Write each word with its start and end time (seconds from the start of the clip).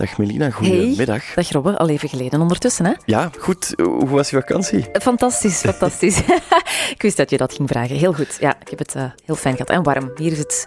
Dag 0.00 0.18
Melina, 0.18 0.50
goedemiddag. 0.50 1.24
Hey, 1.24 1.34
dag 1.34 1.50
Robbe, 1.52 1.78
al 1.78 1.88
even 1.88 2.08
geleden 2.08 2.40
ondertussen 2.40 2.84
hè? 2.84 2.92
Ja, 3.04 3.30
goed. 3.38 3.74
Hoe 3.76 4.08
was 4.08 4.30
je 4.30 4.36
vakantie? 4.36 4.84
Fantastisch, 4.92 5.60
fantastisch. 5.70 6.18
ik 6.94 7.02
wist 7.02 7.16
dat 7.16 7.30
je 7.30 7.36
dat 7.36 7.54
ging 7.54 7.68
vragen. 7.68 7.96
Heel 7.96 8.12
goed. 8.12 8.36
Ja, 8.40 8.56
ik 8.60 8.68
heb 8.68 8.78
het 8.78 8.94
uh, 8.94 9.04
heel 9.24 9.34
fijn 9.34 9.56
gehad 9.56 9.70
en 9.70 9.82
warm. 9.82 10.10
Hier 10.16 10.32
is 10.32 10.38
het... 10.38 10.66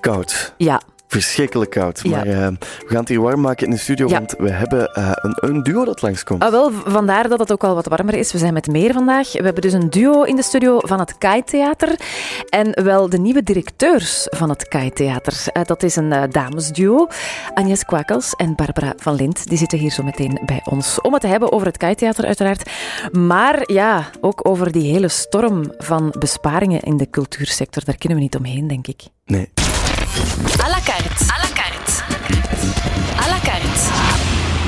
Koud. 0.00 0.54
Ja, 0.56 0.80
verschrikkelijk 1.10 1.70
koud. 1.70 2.04
Maar 2.04 2.26
uh, 2.26 2.46
we 2.46 2.86
gaan 2.86 3.00
het 3.00 3.08
hier 3.08 3.20
warm 3.20 3.40
maken 3.40 3.66
in 3.66 3.72
de 3.72 3.78
studio, 3.78 4.08
ja. 4.08 4.18
want 4.18 4.34
we 4.38 4.50
hebben 4.50 4.90
uh, 4.98 5.10
een, 5.14 5.36
een, 5.40 5.62
duo 5.62 5.84
dat 5.84 6.02
langskomt. 6.02 6.42
Ah, 6.42 6.50
wel, 6.50 6.70
vandaar 6.70 7.28
dat 7.28 7.38
het 7.38 7.52
ook 7.52 7.64
al 7.64 7.74
wat 7.74 7.86
warmer 7.86 8.14
is. 8.14 8.32
We 8.32 8.38
zijn 8.38 8.52
met 8.52 8.66
meer 8.66 8.92
vandaag. 8.92 9.32
We 9.32 9.44
hebben 9.44 9.62
dus 9.62 9.72
een 9.72 9.90
duo 9.90 10.22
in 10.22 10.36
de 10.36 10.42
studio 10.42 10.78
van 10.78 10.98
het 10.98 11.18
Kai 11.18 11.42
Theater. 11.44 12.00
En 12.48 12.84
wel 12.84 13.08
de 13.08 13.18
nieuwe 13.18 13.42
directeurs 13.42 14.26
van 14.30 14.48
het 14.48 14.68
Kai 14.68 14.90
Theater. 14.90 15.34
Uh, 15.56 15.64
dat 15.64 15.82
is 15.82 15.96
een 15.96 16.30
damesduo. 16.30 17.06
Agnes 17.54 17.84
Kwakels 17.84 18.34
en 18.36 18.54
Barbara 18.54 18.92
van 18.96 19.14
Lint. 19.14 19.48
Die 19.48 19.58
zitten 19.58 19.78
hier 19.78 19.90
zo 19.90 20.02
meteen 20.02 20.40
bij 20.46 20.60
ons. 20.64 21.00
Om 21.00 21.12
het 21.12 21.22
te 21.22 21.28
hebben 21.28 21.52
over 21.52 21.66
het 21.66 21.76
Kai 21.76 21.94
Theater 21.94 22.24
uiteraard. 22.24 22.70
Maar 23.12 23.72
ja, 23.72 24.10
ook 24.20 24.48
over 24.48 24.72
die 24.72 24.92
hele 24.92 25.08
storm 25.08 25.72
van 25.78 26.14
besparingen 26.18 26.80
in 26.80 26.96
de 26.96 27.10
cultuursector. 27.10 27.84
Daar 27.84 27.96
kunnen 27.96 28.18
we 28.18 28.24
niet 28.24 28.36
omheen, 28.36 28.66
denk 28.66 28.86
ik. 28.86 29.02
Nee. 29.24 29.48
À 30.10 30.68
la 30.68 30.80
carte. 30.80 31.20
À 31.30 31.38
la 31.38 31.48
carte. 31.54 32.02
À 33.16 33.28
la 33.28 33.38
carte. 33.42 33.90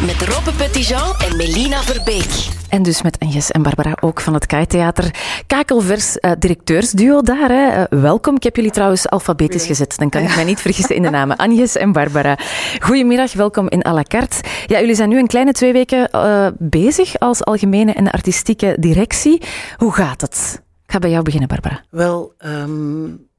Met 0.06 0.28
Robbe 0.28 0.52
Petitjean 0.56 1.14
en 1.18 1.36
Melina 1.36 1.82
Verbeek. 1.82 2.48
En 2.68 2.82
dus 2.82 3.02
met 3.02 3.16
Agnes 3.18 3.50
en 3.50 3.62
Barbara 3.62 3.96
ook 4.00 4.20
van 4.20 4.34
het 4.34 4.46
Kai 4.46 4.66
Theater. 4.66 5.14
Kakelvers 5.46 6.16
uh, 6.20 6.30
directeursduo 6.38 7.20
daar. 7.22 7.48
Hè. 7.48 7.78
Uh, 7.78 8.02
welkom. 8.02 8.36
Ik 8.36 8.42
heb 8.42 8.56
jullie 8.56 8.70
trouwens 8.70 9.08
alfabetisch 9.08 9.66
gezet. 9.66 9.96
Dan 9.96 10.08
kan 10.08 10.22
ik 10.22 10.34
mij 10.34 10.44
niet 10.44 10.60
vergissen 10.60 10.96
in 10.96 11.02
de 11.02 11.10
namen. 11.10 11.36
Agnes 11.36 11.76
en 11.76 11.92
Barbara. 11.92 12.38
Goedemiddag, 12.80 13.32
welkom 13.32 13.68
in 13.68 13.86
à 13.86 13.92
la 13.92 14.02
carte. 14.02 14.36
Ja, 14.66 14.80
jullie 14.80 14.94
zijn 14.94 15.08
nu 15.08 15.18
een 15.18 15.26
kleine 15.26 15.52
twee 15.52 15.72
weken 15.72 16.08
uh, 16.12 16.46
bezig 16.58 17.18
als 17.18 17.44
algemene 17.44 17.92
en 17.92 18.10
artistieke 18.10 18.76
directie. 18.80 19.42
Hoe 19.76 19.92
gaat 19.92 20.20
het? 20.20 20.62
Ik 20.84 20.92
ga 20.92 20.98
bij 20.98 21.10
jou 21.10 21.22
beginnen, 21.22 21.48
Barbara. 21.48 21.84
Wel, 21.90 22.32
um 22.44 23.30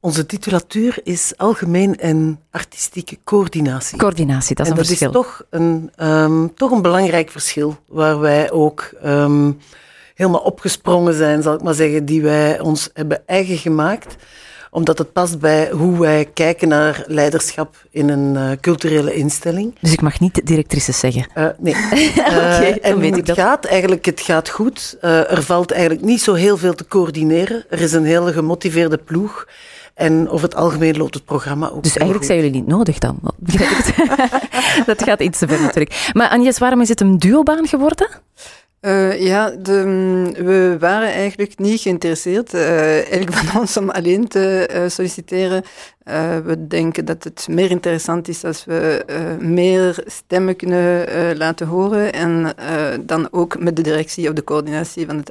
onze 0.00 0.26
titulatuur 0.26 1.00
is 1.02 1.32
algemeen 1.36 1.96
en 1.96 2.40
artistieke 2.50 3.18
coördinatie. 3.24 3.98
Coördinatie, 3.98 4.54
dat 4.54 4.66
is 4.66 4.72
en 4.72 4.78
een 4.78 4.84
verschil. 4.84 5.12
Dat 5.12 5.22
is 5.24 5.28
toch 5.30 5.46
een, 5.50 5.90
um, 5.98 6.54
toch 6.54 6.70
een 6.70 6.82
belangrijk 6.82 7.30
verschil, 7.30 7.76
waar 7.88 8.20
wij 8.20 8.50
ook 8.50 8.90
um, 9.04 9.58
helemaal 10.14 10.40
opgesprongen 10.40 11.14
zijn, 11.14 11.42
zal 11.42 11.54
ik 11.54 11.62
maar 11.62 11.74
zeggen, 11.74 12.04
die 12.04 12.22
wij 12.22 12.60
ons 12.60 12.90
hebben 12.92 13.26
eigen 13.26 13.56
gemaakt 13.56 14.16
omdat 14.70 14.98
het 14.98 15.12
past 15.12 15.38
bij 15.38 15.70
hoe 15.70 15.98
wij 15.98 16.30
kijken 16.34 16.68
naar 16.68 17.04
leiderschap 17.06 17.86
in 17.90 18.08
een 18.08 18.34
uh, 18.34 18.50
culturele 18.60 19.14
instelling. 19.14 19.74
Dus 19.80 19.92
ik 19.92 20.00
mag 20.00 20.20
niet 20.20 20.40
directrices 20.44 20.98
zeggen? 20.98 21.26
Uh, 21.34 21.46
nee. 21.58 21.74
okay, 22.16 22.60
uh, 22.60 22.86
en 22.86 22.98
weet 22.98 23.10
hoe 23.10 23.20
ik 23.20 23.26
het 23.26 23.38
gaat, 23.38 23.64
eigenlijk, 23.64 24.04
het 24.04 24.20
gaat 24.20 24.48
goed. 24.48 24.96
er 25.00 25.42
valt 25.42 25.70
eigenlijk 25.70 26.02
niet 26.02 26.20
zo 26.20 26.34
heel 26.34 26.56
veel 26.56 26.74
te 26.74 26.86
coördineren. 26.86 27.64
Er 27.70 27.80
is 27.80 27.92
een 27.92 28.04
hele 28.04 28.32
gemotiveerde 28.32 28.98
ploeg. 28.98 29.46
En 30.00 30.28
over 30.28 30.44
het 30.44 30.54
algemeen 30.54 30.96
loopt 30.96 31.14
het 31.14 31.24
programma 31.24 31.70
ook. 31.70 31.82
Dus 31.82 31.96
eigenlijk 31.96 32.26
zijn 32.26 32.38
jullie 32.38 32.54
niet 32.54 32.66
nodig 32.66 32.98
dan? 32.98 33.18
dat 34.86 35.02
gaat 35.02 35.20
iets 35.20 35.38
te 35.38 35.48
ver 35.48 35.60
natuurlijk. 35.60 36.10
Maar 36.12 36.28
Agnes, 36.28 36.58
waarom 36.58 36.80
is 36.80 36.88
het 36.88 37.00
een 37.00 37.18
duobaan 37.18 37.66
geworden? 37.66 38.08
Uh, 38.80 39.20
ja, 39.20 39.50
de, 39.50 39.82
we 40.36 40.76
waren 40.78 41.12
eigenlijk 41.12 41.58
niet 41.58 41.80
geïnteresseerd, 41.80 42.54
uh, 42.54 42.92
eigenlijk 42.92 43.32
van 43.32 43.60
ons 43.60 43.76
om 43.76 43.90
alleen 43.90 44.28
te 44.28 44.70
uh, 44.74 44.88
solliciteren. 44.88 45.62
we 46.44 46.66
denken 46.68 47.04
dat 47.04 47.24
het 47.24 47.46
meer 47.50 47.70
interessant 47.70 48.28
is 48.28 48.44
als 48.44 48.64
we 48.64 49.04
meer 49.40 50.02
stemmen 50.06 50.56
kunnen 50.56 51.06
laten 51.36 51.66
horen 51.66 52.12
en 52.12 52.54
dan 53.06 53.28
ook 53.30 53.58
met 53.58 53.76
de 53.76 53.82
directie 53.82 54.28
of 54.28 54.34
de 54.34 54.44
coördinatie 54.44 55.06
van 55.06 55.16
het, 55.16 55.30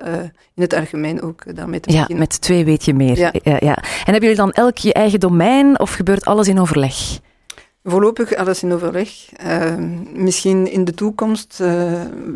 in 0.56 0.62
het 0.62 0.74
algemeen 0.74 1.22
ook 1.22 1.56
daarmee 1.56 1.80
te 1.80 1.92
ja, 1.92 2.00
beginnen. 2.00 2.28
met 2.28 2.42
twee 2.42 2.66
weet 2.66 2.86
je 2.86 2.94
meer. 2.94 3.18
Ja. 3.18 3.34
Ja, 3.44 3.58
ja. 3.60 3.76
En 3.76 4.12
hebben 4.12 4.22
jullie 4.22 4.36
dan 4.36 4.52
elk 4.52 4.78
je 4.78 4.94
eigen 4.94 5.20
domein 5.20 5.80
of 5.80 5.94
gebeurt 5.94 6.26
alles 6.26 6.48
in 6.48 6.60
overleg? 6.60 7.20
Voorlopig 7.90 8.36
alles 8.36 8.64
in 8.64 8.74
overleg. 8.74 9.10
Uh, 9.46 9.76
misschien 10.14 10.72
in 10.72 10.86
de 10.86 10.94
toekomst 10.94 11.60
uh, 11.62 11.92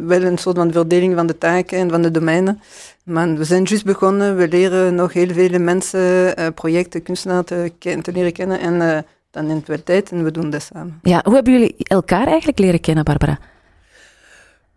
wel 0.06 0.22
een 0.22 0.38
soort 0.38 0.58
van 0.58 0.72
verdeling 0.72 1.16
van 1.16 1.28
de 1.28 1.38
taken 1.38 1.78
en 1.78 1.90
van 1.90 2.02
de 2.02 2.12
domeinen. 2.12 2.62
Maar 3.04 3.36
we 3.36 3.44
zijn 3.44 3.64
juist 3.64 3.86
begonnen. 3.86 4.36
We 4.36 4.48
leren 4.48 4.96
nog 4.96 5.14
heel 5.14 5.30
veel 5.34 5.60
mensen, 5.60 6.40
uh, 6.40 6.48
projecten, 6.56 7.04
kunstenaars 7.04 7.46
te, 7.46 7.72
te, 7.80 8.12
leren 8.12 8.34
kennen. 8.34 8.60
En 8.60 9.06
dan 9.32 9.46
neemt 9.46 9.60
het 9.60 9.68
wel 9.68 9.84
tijd 9.84 10.12
en 10.12 10.24
we 10.24 10.32
doen 10.32 10.50
dat 10.50 10.62
samen. 10.62 11.00
Ja, 11.02 11.22
hoe 11.24 11.34
hebben 11.34 11.54
jullie 11.54 11.76
elkaar 11.78 12.28
eigenlijk 12.28 12.60
leren 12.60 12.80
kennen, 12.80 13.04
Barbara? 13.04 13.40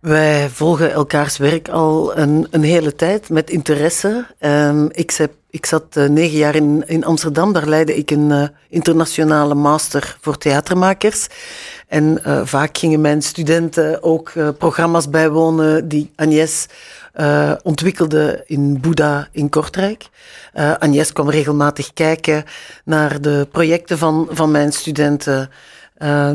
Wij 0.00 0.50
volgen 0.50 0.92
elkaars 0.92 1.36
werk 1.36 1.68
al 1.68 2.16
een, 2.16 2.46
een 2.50 2.62
hele 2.62 2.94
tijd 2.94 3.28
met 3.28 3.50
interesse. 3.50 4.26
Um, 4.40 4.88
ik, 4.92 5.28
ik 5.50 5.66
zat 5.66 5.96
uh, 5.96 6.08
negen 6.08 6.38
jaar 6.38 6.54
in, 6.54 6.84
in 6.86 7.04
Amsterdam, 7.04 7.52
daar 7.52 7.66
leidde 7.68 7.96
ik 7.96 8.10
een 8.10 8.30
uh, 8.30 8.48
internationale 8.68 9.54
master 9.54 10.16
voor 10.20 10.38
theatermakers. 10.38 11.26
En 11.88 12.20
uh, 12.26 12.40
vaak 12.44 12.78
gingen 12.78 13.00
mijn 13.00 13.22
studenten 13.22 14.02
ook 14.02 14.32
programma's 14.58 15.10
bijwonen 15.10 15.88
die 15.88 16.12
Agnes 16.16 16.66
ontwikkelde 17.62 18.42
in 18.46 18.80
Boeddha 18.80 19.28
in 19.32 19.48
Kortrijk. 19.48 20.08
Agnes 20.78 21.12
kwam 21.12 21.30
regelmatig 21.30 21.92
kijken 21.92 22.44
naar 22.84 23.20
de 23.20 23.48
projecten 23.52 23.98
van, 23.98 24.28
van 24.30 24.50
mijn 24.50 24.72
studenten. 24.72 25.50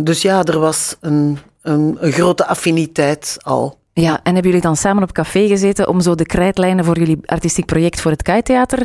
dus 0.04 0.22
ja, 0.22 0.44
er 0.44 0.60
was 0.60 0.96
een, 1.02 1.40
een, 1.62 1.98
een 2.00 2.12
grote 2.12 2.46
affiniteit 2.46 3.38
al. 3.40 3.80
Ja, 3.94 4.20
en 4.24 4.34
hebben 4.34 4.52
jullie 4.52 4.62
dan 4.62 4.76
samen 4.76 5.04
op 5.04 5.12
café 5.12 5.48
gezeten 5.48 5.88
om 5.88 6.02
zo 6.02 6.16
de 6.16 6.26
krijtlijnen 6.26 6.86
voor 6.86 6.98
jullie 6.98 7.20
artistiek 7.26 7.66
project 7.66 8.02
voor 8.02 8.12
het 8.12 8.22
Kai 8.22 8.42
Theater 8.42 8.80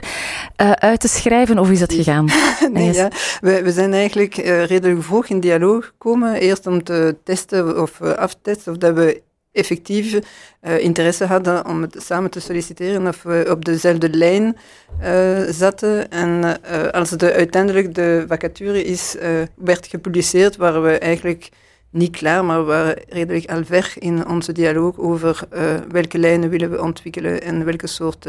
uh, 0.63 0.71
uit 0.71 1.01
te 1.01 1.09
schrijven? 1.09 1.59
Of 1.59 1.71
is 1.71 1.79
dat 1.79 1.93
gegaan? 1.93 2.29
nee, 2.73 2.93
ja. 2.93 3.11
we, 3.41 3.63
we 3.63 3.73
zijn 3.73 3.93
eigenlijk 3.93 4.37
uh, 4.37 4.65
redelijk 4.65 5.03
vroeg 5.03 5.27
in 5.27 5.41
dialoog 5.41 5.85
gekomen. 5.85 6.35
Eerst 6.35 6.67
om 6.67 6.83
te 6.83 7.17
testen 7.25 7.83
of 7.83 8.01
uh, 8.01 8.13
af 8.13 8.33
te 8.33 8.39
testen 8.43 8.73
of 8.73 8.79
dat 8.79 8.95
we 8.95 9.23
effectief 9.53 10.19
uh, 10.63 10.79
interesse 10.79 11.25
hadden 11.25 11.67
om 11.67 11.83
het 11.83 11.97
samen 11.99 12.31
te 12.31 12.41
solliciteren 12.41 13.07
of 13.07 13.23
we 13.23 13.47
op 13.51 13.65
dezelfde 13.65 14.11
lijn 14.11 14.57
uh, 15.03 15.41
zaten. 15.49 16.11
En 16.11 16.59
uh, 16.71 16.89
als 16.89 17.11
de, 17.11 17.33
uiteindelijk 17.33 17.95
de 17.95 18.25
vacature 18.29 18.85
is, 18.85 19.17
werd 19.55 19.87
gepubliceerd, 19.87 20.57
waren 20.57 20.83
we 20.83 20.99
eigenlijk 20.99 21.51
niet 21.91 22.17
klaar, 22.17 22.45
maar 22.45 22.59
we 22.59 22.67
waren 22.67 22.99
redelijk 23.09 23.51
al 23.51 23.65
ver 23.65 23.95
in 23.99 24.29
onze 24.29 24.53
dialoog 24.53 24.99
over 24.99 25.41
uh, 25.53 25.75
welke 25.91 26.19
lijnen 26.19 26.51
willen 26.51 26.71
we 26.71 26.83
ontwikkelen 26.83 27.43
en 27.43 27.65
welke 27.65 27.87
soort 27.87 28.27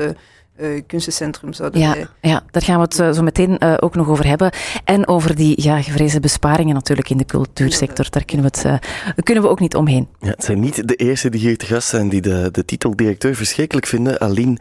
uh, 0.61 0.81
kunstencentrum 0.87 1.53
zouden 1.53 1.81
ja, 1.81 1.93
wij... 1.93 2.07
Ja, 2.21 2.43
daar 2.51 2.61
gaan 2.61 2.75
we 2.75 2.81
het 2.81 2.99
uh, 2.99 3.11
zo 3.11 3.23
meteen 3.23 3.57
uh, 3.59 3.73
ook 3.79 3.95
nog 3.95 4.09
over 4.09 4.27
hebben. 4.27 4.51
En 4.83 5.07
over 5.07 5.35
die 5.35 5.61
ja, 5.61 5.81
gevreesde 5.81 6.19
besparingen 6.19 6.73
natuurlijk 6.73 7.09
in 7.09 7.17
de 7.17 7.25
cultuursector. 7.25 8.07
Daar 8.09 8.25
kunnen 8.25 8.51
we, 8.51 8.69
het, 8.69 9.23
kunnen 9.23 9.43
we 9.43 9.49
ook 9.49 9.59
niet 9.59 9.75
omheen. 9.75 10.07
Ja, 10.19 10.29
het 10.29 10.43
zijn 10.43 10.59
niet 10.59 10.87
de 10.87 10.95
eerste 10.95 11.29
die 11.29 11.39
hier 11.39 11.57
te 11.57 11.65
gast 11.65 11.87
zijn 11.87 12.09
die 12.09 12.21
de, 12.21 12.49
de 12.51 12.65
titel 12.65 12.95
directeur 12.95 13.35
verschrikkelijk 13.35 13.87
vinden. 13.87 14.19
Aline 14.19 14.57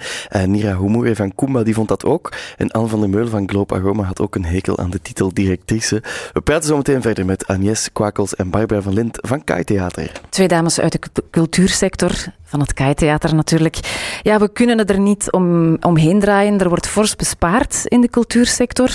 Nira 0.47 0.79
Humure 0.79 1.17
van 1.17 1.35
Kumba 1.35 1.63
die 1.63 1.75
vond 1.75 1.89
dat 1.89 2.05
ook. 2.05 2.33
En 2.57 2.71
Anne 2.71 2.89
van 2.89 3.01
der 3.01 3.11
Meulen 3.11 3.31
van 3.31 3.49
Globe 3.49 3.75
Aroma 3.75 4.03
had 4.03 4.21
ook 4.21 4.35
een 4.35 4.45
hekel 4.45 4.79
aan 4.79 4.91
de 4.91 5.03
titel 5.03 5.33
directrice. 5.33 6.03
We 6.33 6.41
praten 6.41 6.69
zo 6.69 6.77
meteen 6.77 7.03
verder 7.03 7.25
met 7.25 7.47
Agnes 7.47 7.93
Kwakels 7.93 8.35
en 8.35 8.51
Barbara 8.51 8.83
van 8.83 8.93
Lint 8.93 9.19
van 9.21 9.45
Kai 9.45 9.65
Theater. 9.65 10.13
Twee 10.29 10.49
dames 10.49 10.81
uit 10.81 10.93
de 10.93 11.23
cultuursector, 11.31 12.13
van 12.47 12.61
het 12.61 12.73
Kai 12.73 12.95
Theater 12.95 13.35
natuurlijk. 13.35 13.77
Ja, 14.23 14.39
we 14.39 14.49
kunnen 14.49 14.87
er 14.87 14.99
niet 14.99 15.33
om 15.33 15.77
omheen 15.81 16.21
draaien. 16.21 16.61
Er 16.61 16.69
wordt 16.69 16.87
fors 16.87 17.17
bespaard 17.17 17.85
in 17.85 18.01
de 18.01 18.09
cultuursector. 18.09 18.91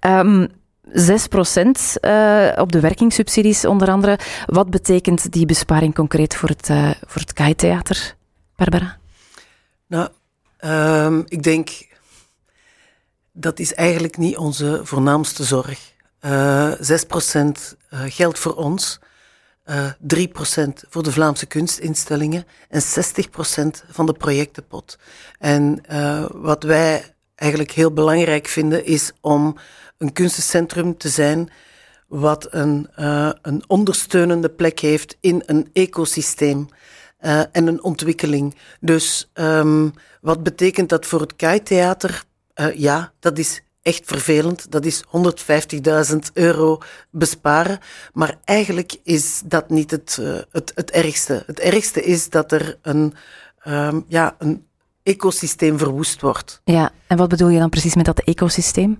Um, 0.00 0.48
6 0.92 1.26
procent 1.26 1.96
uh, 2.00 2.52
op 2.56 2.72
de 2.72 2.80
werkingssubsidies 2.80 3.64
onder 3.64 3.90
andere. 3.90 4.18
Wat 4.46 4.70
betekent 4.70 5.32
die 5.32 5.46
besparing 5.46 5.94
concreet 5.94 6.36
voor 6.36 6.48
het, 6.48 6.68
uh, 6.68 6.90
voor 7.06 7.20
het 7.20 7.32
KAI-theater, 7.32 8.16
Barbara? 8.56 8.98
Nou, 9.86 10.08
um, 10.60 11.24
ik 11.28 11.42
denk 11.42 11.70
dat 13.32 13.58
is 13.58 13.74
eigenlijk 13.74 14.16
niet 14.16 14.36
onze 14.36 14.80
voornaamste 14.82 15.44
zorg. 15.44 15.92
Uh, 16.20 16.72
6 16.80 17.04
procent 17.04 17.76
geldt 17.90 18.38
voor 18.38 18.54
ons. 18.54 19.00
Uh, 19.70 19.90
3% 20.16 20.68
voor 20.88 21.02
de 21.02 21.12
Vlaamse 21.12 21.46
kunstinstellingen 21.46 22.46
en 22.68 22.82
60% 22.82 22.84
van 23.90 24.06
de 24.06 24.12
projectenpot. 24.12 24.98
En 25.38 25.80
uh, 25.90 26.24
wat 26.32 26.62
wij 26.62 27.14
eigenlijk 27.34 27.70
heel 27.70 27.92
belangrijk 27.92 28.46
vinden 28.46 28.84
is 28.84 29.12
om 29.20 29.56
een 29.98 30.12
kunstencentrum 30.12 30.96
te 30.96 31.08
zijn 31.08 31.50
wat 32.08 32.46
een, 32.50 32.88
uh, 32.98 33.30
een 33.42 33.64
ondersteunende 33.66 34.48
plek 34.48 34.78
heeft 34.78 35.16
in 35.20 35.42
een 35.46 35.70
ecosysteem 35.72 36.68
en 37.52 37.66
een 37.66 37.82
ontwikkeling. 37.82 38.54
Dus 38.80 39.30
um, 39.34 39.92
wat 40.20 40.42
betekent 40.42 40.88
dat 40.88 41.06
voor 41.06 41.20
het 41.20 41.36
KAI-theater? 41.36 42.24
ja, 42.74 43.12
dat 43.18 43.38
is 43.38 43.62
echt 43.82 44.02
vervelend. 44.04 44.70
Dat 44.70 44.84
is 44.84 45.04
150.000 46.12 46.16
euro 46.32 46.78
besparen. 47.10 47.78
Maar 48.12 48.38
eigenlijk 48.44 48.96
is 49.02 49.42
dat 49.44 49.70
niet 49.70 49.90
het, 49.90 50.18
uh, 50.20 50.38
het, 50.50 50.72
het 50.74 50.90
ergste. 50.90 51.42
Het 51.46 51.60
ergste 51.60 52.02
is 52.02 52.28
dat 52.28 52.52
er 52.52 52.78
een, 52.82 53.14
um, 53.64 54.04
ja, 54.08 54.34
een 54.38 54.66
ecosysteem 55.02 55.78
verwoest 55.78 56.20
wordt. 56.20 56.60
Ja, 56.64 56.90
en 57.06 57.16
wat 57.16 57.28
bedoel 57.28 57.48
je 57.48 57.58
dan 57.58 57.70
precies 57.70 57.94
met 57.94 58.04
dat 58.04 58.20
ecosysteem? 58.20 58.98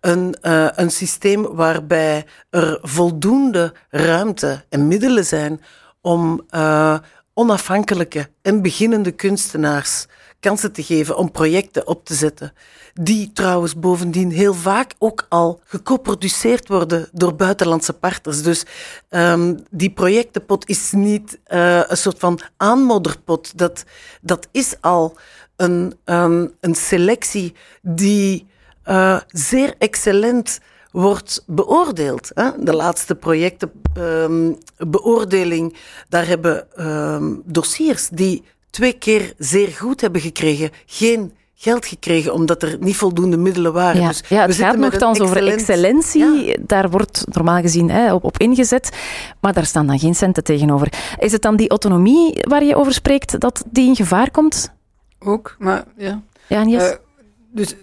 Een, 0.00 0.36
uh, 0.42 0.68
een 0.74 0.90
systeem 0.90 1.42
waarbij 1.42 2.26
er 2.50 2.78
voldoende 2.82 3.74
ruimte 3.90 4.64
en 4.68 4.88
middelen 4.88 5.24
zijn 5.24 5.60
om 6.00 6.46
uh, 6.50 6.98
onafhankelijke 7.34 8.28
en 8.42 8.62
beginnende 8.62 9.10
kunstenaars 9.10 10.06
kansen 10.40 10.72
te 10.72 10.82
geven 10.82 11.16
om 11.16 11.30
projecten 11.30 11.86
op 11.86 12.04
te 12.04 12.14
zetten. 12.14 12.52
Die 13.00 13.32
trouwens 13.32 13.78
bovendien 13.78 14.30
heel 14.30 14.54
vaak 14.54 14.94
ook 14.98 15.26
al 15.28 15.60
gecoproduceerd 15.64 16.68
worden 16.68 17.08
door 17.12 17.34
buitenlandse 17.34 17.92
partners. 17.92 18.42
Dus 18.42 18.64
um, 19.10 19.64
die 19.70 19.90
projectenpot 19.90 20.68
is 20.68 20.92
niet 20.92 21.38
uh, 21.48 21.80
een 21.86 21.96
soort 21.96 22.18
van 22.18 22.40
aanmodderpot. 22.56 23.58
Dat, 23.58 23.84
dat 24.20 24.48
is 24.50 24.74
al 24.80 25.16
een, 25.56 25.94
um, 26.04 26.52
een 26.60 26.74
selectie 26.74 27.54
die 27.82 28.46
uh, 28.86 29.20
zeer 29.26 29.74
excellent 29.78 30.60
wordt 30.90 31.44
beoordeeld. 31.46 32.30
Hè? 32.34 32.50
De 32.58 32.74
laatste 32.74 33.14
projectenbeoordeling, 33.14 35.72
um, 35.72 35.78
daar 36.08 36.26
hebben 36.26 36.66
dossiers 37.44 38.08
die 38.08 38.42
twee 38.70 38.92
keer 38.92 39.34
zeer 39.38 39.68
goed 39.68 40.00
hebben 40.00 40.20
gekregen, 40.20 40.70
geen 40.86 41.32
geld 41.58 41.86
gekregen 41.86 42.32
omdat 42.32 42.62
er 42.62 42.76
niet 42.80 42.96
voldoende 42.96 43.36
middelen 43.36 43.72
waren. 43.72 44.00
Ja, 44.00 44.08
dus 44.08 44.22
ja 44.28 44.46
het 44.46 44.54
gaat 44.54 44.76
nogthans 44.76 45.20
over 45.20 45.48
excellentie. 45.48 46.44
Ja. 46.44 46.56
Daar 46.60 46.90
wordt 46.90 47.24
normaal 47.28 47.60
gezien 47.60 47.90
hè, 47.90 48.14
op, 48.14 48.24
op 48.24 48.38
ingezet, 48.38 48.96
maar 49.40 49.52
daar 49.52 49.66
staan 49.66 49.86
dan 49.86 49.98
geen 49.98 50.14
centen 50.14 50.44
tegenover. 50.44 50.92
Is 51.18 51.32
het 51.32 51.42
dan 51.42 51.56
die 51.56 51.68
autonomie 51.68 52.44
waar 52.48 52.64
je 52.64 52.76
over 52.76 52.92
spreekt 52.92 53.40
dat 53.40 53.64
die 53.70 53.88
in 53.88 53.96
gevaar 53.96 54.30
komt? 54.30 54.72
Ook, 55.18 55.56
maar 55.58 55.84
ja. 55.96 56.22
Ja, 56.46 56.64
Niels? 56.64 56.82
Uh, 56.82 56.94
dus 57.52 57.74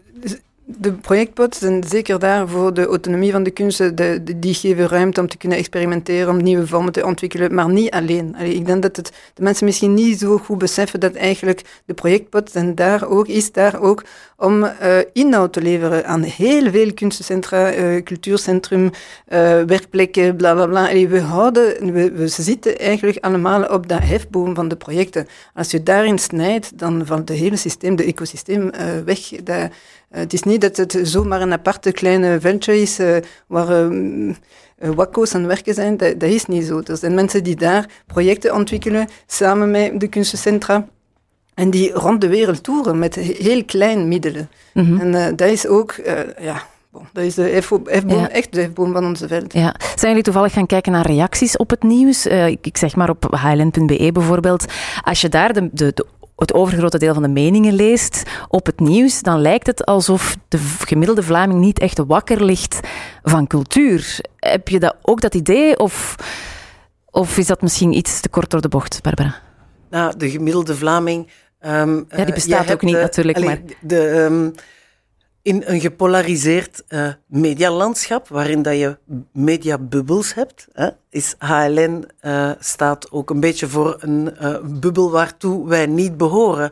de 0.65 0.93
projectpots 0.93 1.59
zijn 1.59 1.83
zeker 1.87 2.19
daar 2.19 2.47
voor 2.47 2.73
de 2.73 2.85
autonomie 2.85 3.31
van 3.31 3.43
de 3.43 3.51
kunsten. 3.51 3.95
De, 3.95 4.23
die 4.37 4.53
geven 4.53 4.87
ruimte 4.87 5.21
om 5.21 5.27
te 5.27 5.37
kunnen 5.37 5.57
experimenteren, 5.57 6.29
om 6.29 6.43
nieuwe 6.43 6.67
vormen 6.67 6.91
te 6.91 7.05
ontwikkelen, 7.05 7.53
maar 7.53 7.69
niet 7.69 7.91
alleen. 7.91 8.35
Allee, 8.35 8.53
ik 8.53 8.65
denk 8.65 8.81
dat 8.81 8.95
het, 8.95 9.11
de 9.33 9.43
mensen 9.43 9.65
misschien 9.65 9.93
niet 9.93 10.19
zo 10.19 10.37
goed 10.37 10.57
beseffen 10.57 10.99
dat 10.99 11.13
eigenlijk 11.13 11.61
de 11.85 11.93
projectpots 11.93 12.53
en 12.53 12.75
daar 12.75 13.07
ook, 13.07 13.27
is 13.27 13.51
daar 13.51 13.81
ook 13.81 14.03
om 14.37 14.63
uh, 14.63 14.97
inhoud 15.13 15.53
te 15.53 15.61
leveren 15.61 16.05
aan 16.05 16.21
heel 16.21 16.71
veel 16.71 16.93
kunstencentra, 16.93 17.75
uh, 17.75 18.03
cultuurcentrum, 18.03 18.83
uh, 18.83 18.89
werkplekken, 19.61 20.35
bla 20.35 20.53
bla 20.53 20.65
bla. 20.65 20.87
Allee, 20.87 21.07
we, 21.07 21.19
houden, 21.19 21.93
we, 21.93 22.27
zitten 22.27 22.77
eigenlijk 22.77 23.17
allemaal 23.25 23.63
op 23.63 23.87
dat 23.87 23.99
hefboom 24.03 24.55
van 24.55 24.67
de 24.67 24.75
projecten. 24.75 25.27
Als 25.53 25.71
je 25.71 25.83
daarin 25.83 26.19
snijdt, 26.19 26.77
dan 26.77 27.05
valt 27.05 27.29
het 27.29 27.37
hele 27.37 27.55
systeem, 27.55 27.95
de 27.95 28.03
ecosysteem 28.03 28.71
weg. 29.05 29.19
Dat, 29.43 29.71
het 30.19 30.33
is 30.33 30.43
niet 30.43 30.61
dat 30.61 30.77
het 30.77 30.99
zomaar 31.01 31.41
een 31.41 31.53
aparte 31.53 31.91
kleine 31.91 32.39
venture 32.39 32.81
is 32.81 32.99
uh, 32.99 33.17
waar 33.47 33.91
uh, 33.91 34.33
wakko's 34.77 35.35
aan 35.35 35.47
werken 35.47 35.73
zijn. 35.73 35.97
Dat, 35.97 36.19
dat, 36.19 36.29
is 36.29 36.45
niet 36.45 36.65
zo. 36.65 36.81
Er 36.85 36.97
zijn 36.97 37.13
mensen 37.13 37.43
die 37.43 37.55
daar 37.55 37.89
projecten 38.05 38.53
ontwikkelen 38.53 39.07
samen 39.27 39.71
met 39.71 39.99
de 39.99 40.07
kunstencentra. 40.07 40.87
En 41.53 41.69
die 41.69 41.91
rond 41.91 42.21
de 42.21 42.27
wereld 42.27 42.63
toeren 42.63 42.99
met 42.99 43.15
heel 43.15 43.65
kleine 43.65 44.03
middelen. 44.03 44.49
Mm 44.73 44.85
-hmm. 44.85 44.99
En 44.99 45.35
dat 45.35 45.49
is 45.49 45.67
ook, 45.67 45.95
ja, 46.39 46.63
Bon, 46.93 47.07
dat 47.13 47.23
is 47.23 47.35
de 47.35 47.41
hefboom, 47.41 47.83
ja. 48.07 48.29
echt 48.29 48.53
de 48.53 48.61
hefboom 48.61 48.93
van 48.93 49.05
onze 49.05 49.27
veld. 49.27 49.53
Ja. 49.53 49.75
Zijn 49.79 50.07
jullie 50.07 50.23
toevallig 50.23 50.53
gaan 50.53 50.65
kijken 50.65 50.91
naar 50.91 51.05
reacties 51.05 51.57
op 51.57 51.69
het 51.69 51.83
nieuws? 51.83 52.27
Uh, 52.27 52.47
ik, 52.47 52.65
ik, 52.65 52.77
zeg 52.77 52.95
maar 52.95 53.09
op 53.09 53.31
highland.be 53.31 54.11
bijvoorbeeld. 54.11 54.65
Als 55.01 55.21
je 55.21 55.29
daar 55.29 55.53
de, 55.53 55.69
de, 55.71 55.91
de 55.93 56.05
het 56.43 56.53
overgrote 56.53 56.97
deel 56.97 57.13
van 57.13 57.23
de 57.23 57.29
meningen 57.29 57.73
leest 57.73 58.23
op 58.47 58.65
het 58.65 58.79
nieuws, 58.79 59.21
dan 59.21 59.41
lijkt 59.41 59.67
het 59.67 59.85
alsof 59.85 60.35
de 60.47 60.57
gemiddelde 60.85 61.23
Vlaming 61.23 61.59
niet 61.59 61.79
echt 61.79 61.97
wakker 62.07 62.43
ligt 62.43 62.79
van 63.23 63.47
cultuur. 63.47 64.19
Heb 64.39 64.67
je 64.67 64.79
dat, 64.79 64.95
ook 65.01 65.21
dat 65.21 65.35
idee 65.35 65.79
of, 65.79 66.15
of 67.11 67.37
is 67.37 67.47
dat 67.47 67.61
misschien 67.61 67.93
iets 67.93 68.19
te 68.19 68.29
kort 68.29 68.49
door 68.49 68.61
de 68.61 68.67
bocht, 68.67 68.99
Barbara? 69.01 69.35
Nou, 69.89 70.13
de 70.17 70.29
gemiddelde 70.29 70.75
Vlaming. 70.75 71.29
Um, 71.65 72.05
ja, 72.09 72.25
die 72.25 72.33
bestaat 72.33 72.71
ook 72.71 72.81
niet, 72.81 72.95
natuurlijk. 72.95 73.37
Allee, 73.37 73.49
maar... 73.49 73.59
de, 73.81 74.09
um, 74.09 74.53
in 75.43 75.63
een 75.65 75.81
gepolariseerd 75.81 76.83
uh, 76.89 77.07
medialandschap, 77.25 78.27
waarin 78.27 78.61
dat 78.61 78.77
je 78.77 78.97
mediabubbels 79.31 80.33
hebt, 80.33 80.67
hè, 80.73 80.89
is 81.09 81.35
HLN 81.37 82.05
uh, 82.21 82.51
staat 82.59 83.11
ook 83.11 83.29
een 83.29 83.39
beetje 83.39 83.67
voor 83.67 83.97
een 83.99 84.35
uh, 84.41 84.57
bubbel 84.63 85.11
waartoe 85.11 85.67
wij 85.67 85.85
niet 85.85 86.17
behoren. 86.17 86.71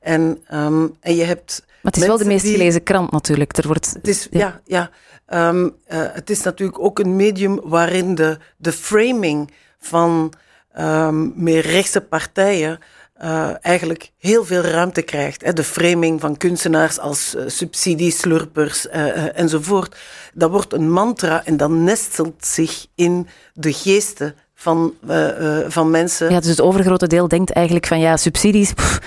En, 0.00 0.44
um, 0.54 0.96
en 1.00 1.14
je 1.14 1.24
hebt. 1.24 1.62
Maar 1.66 1.92
het 1.92 1.96
is 1.96 2.06
wel 2.06 2.18
de 2.18 2.24
meest 2.24 2.46
gelezen 2.46 2.82
krant 2.82 3.10
natuurlijk. 3.10 3.56
Er 3.56 3.66
wordt, 3.66 3.92
het 3.92 4.08
is, 4.08 4.28
ja, 4.30 4.60
ja. 4.64 4.90
ja 5.24 5.48
um, 5.48 5.76
het 5.86 6.30
is 6.30 6.42
natuurlijk 6.42 6.78
ook 6.78 6.98
een 6.98 7.16
medium 7.16 7.60
waarin 7.62 8.14
de, 8.14 8.38
de 8.56 8.72
framing 8.72 9.50
van 9.78 10.32
um, 10.78 11.32
meer 11.36 11.60
rechtse 11.60 12.00
partijen 12.00 12.78
uh, 13.22 13.50
eigenlijk 13.60 14.10
heel 14.18 14.44
veel 14.44 14.60
ruimte 14.60 15.02
krijgt. 15.02 15.44
Hè. 15.44 15.52
De 15.52 15.64
framing 15.64 16.20
van 16.20 16.36
kunstenaars 16.36 16.98
als 16.98 17.34
uh, 17.34 17.42
subsidieslurpers 17.46 18.86
uh, 18.86 19.38
enzovoort. 19.38 19.96
Dat 20.34 20.50
wordt 20.50 20.72
een 20.72 20.90
mantra 20.90 21.44
en 21.44 21.56
dat 21.56 21.70
nestelt 21.70 22.46
zich 22.46 22.86
in 22.94 23.28
de 23.54 23.72
geesten 23.72 24.34
van, 24.54 24.94
van 25.68 25.90
mensen. 25.90 26.30
Ja, 26.30 26.40
dus 26.40 26.48
het 26.48 26.60
overgrote 26.60 27.06
deel 27.06 27.28
denkt 27.28 27.50
eigenlijk 27.50 27.86
van 27.86 28.00
ja, 28.00 28.16
subsidies. 28.16 28.72
Pff, 28.72 29.00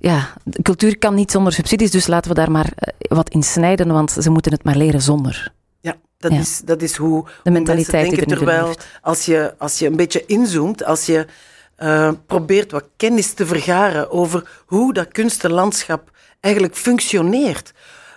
ja, 0.00 0.28
cultuur 0.62 0.98
kan 0.98 1.14
niet 1.14 1.30
zonder 1.30 1.52
subsidies, 1.52 1.90
dus 1.90 2.06
laten 2.06 2.30
we 2.30 2.36
daar 2.36 2.50
maar 2.50 2.72
wat 2.98 3.28
in 3.28 3.42
snijden, 3.42 3.88
want 3.88 4.16
ze 4.20 4.30
moeten 4.30 4.52
het 4.52 4.64
maar 4.64 4.76
leren 4.76 5.02
zonder. 5.02 5.52
Ja, 5.80 5.96
dat, 6.18 6.32
ja. 6.32 6.38
Is, 6.38 6.60
dat 6.64 6.82
is 6.82 6.96
hoe, 6.96 7.24
de 7.42 7.50
mentaliteit 7.50 8.06
hoe 8.06 8.16
mensen 8.16 8.28
denken. 8.28 8.46
Terwijl 8.46 8.76
als 9.00 9.24
je, 9.24 9.54
als 9.58 9.78
je 9.78 9.86
een 9.86 9.96
beetje 9.96 10.26
inzoomt, 10.26 10.84
als 10.84 11.06
je 11.06 11.26
uh, 11.78 12.10
probeert 12.26 12.70
wat 12.70 12.84
kennis 12.96 13.32
te 13.32 13.46
vergaren 13.46 14.10
over 14.10 14.62
hoe 14.66 14.92
dat 14.92 15.08
kunstenlandschap 15.08 16.10
eigenlijk 16.40 16.76
functioneert, 16.76 17.72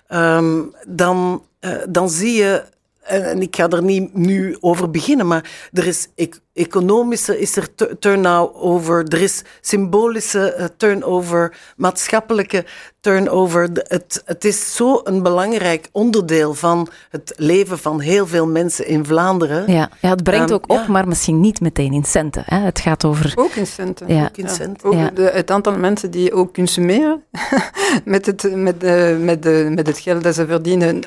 um, 0.09 0.73
dan, 0.87 1.45
uh, 1.61 1.71
dan 1.89 2.09
zie 2.09 2.33
je, 2.33 2.63
en 3.09 3.41
ik 3.41 3.55
ga 3.55 3.67
er 3.67 3.83
niet 3.83 4.13
nu 4.13 4.57
over 4.59 4.91
beginnen, 4.91 5.27
maar 5.27 5.69
er 5.71 5.87
is 5.87 6.07
economische 6.53 7.39
is 7.39 7.55
er 7.55 7.67
turnover, 7.99 9.03
er 9.07 9.21
is 9.21 9.43
symbolische 9.61 10.55
uh, 10.57 10.65
turnover, 10.77 11.57
maatschappelijke 11.77 12.65
turnover. 12.99 13.69
Het, 13.73 14.21
het 14.25 14.45
is 14.45 14.75
zo 14.75 15.01
een 15.03 15.23
belangrijk 15.23 15.89
onderdeel 15.91 16.53
van 16.53 16.87
het 17.09 17.33
leven 17.35 17.79
van 17.79 17.99
heel 17.99 18.27
veel 18.27 18.47
mensen 18.47 18.87
in 18.87 19.05
Vlaanderen. 19.05 19.71
Ja, 19.71 19.89
ja 20.01 20.09
het 20.09 20.23
brengt 20.23 20.49
um, 20.49 20.55
ook 20.55 20.63
op, 20.63 20.77
ja. 20.77 20.91
maar 20.91 21.07
misschien 21.07 21.39
niet 21.39 21.61
meteen 21.61 21.93
in 21.93 22.03
centen. 22.03 22.43
Hè? 22.45 22.59
Het 22.59 22.79
gaat 22.79 23.05
over... 23.05 23.33
Ook 23.35 23.53
in 23.53 23.67
centen. 23.67 24.13
Ja. 24.13 24.23
Ook 24.23 24.37
in 24.37 24.49
centen. 24.49 24.89
Ook 24.89 25.15
de, 25.15 25.29
het 25.33 25.51
aantal 25.51 25.77
mensen 25.77 26.11
die 26.11 26.33
ook 26.33 26.53
consumeren 26.53 27.23
met, 28.05 28.25
het, 28.25 28.55
met, 28.55 28.81
de, 28.81 29.17
met, 29.21 29.43
de, 29.43 29.71
met 29.75 29.87
het 29.87 29.99
geld 29.99 30.23
dat 30.23 30.35
ze 30.35 30.45
verdienen 30.45 31.03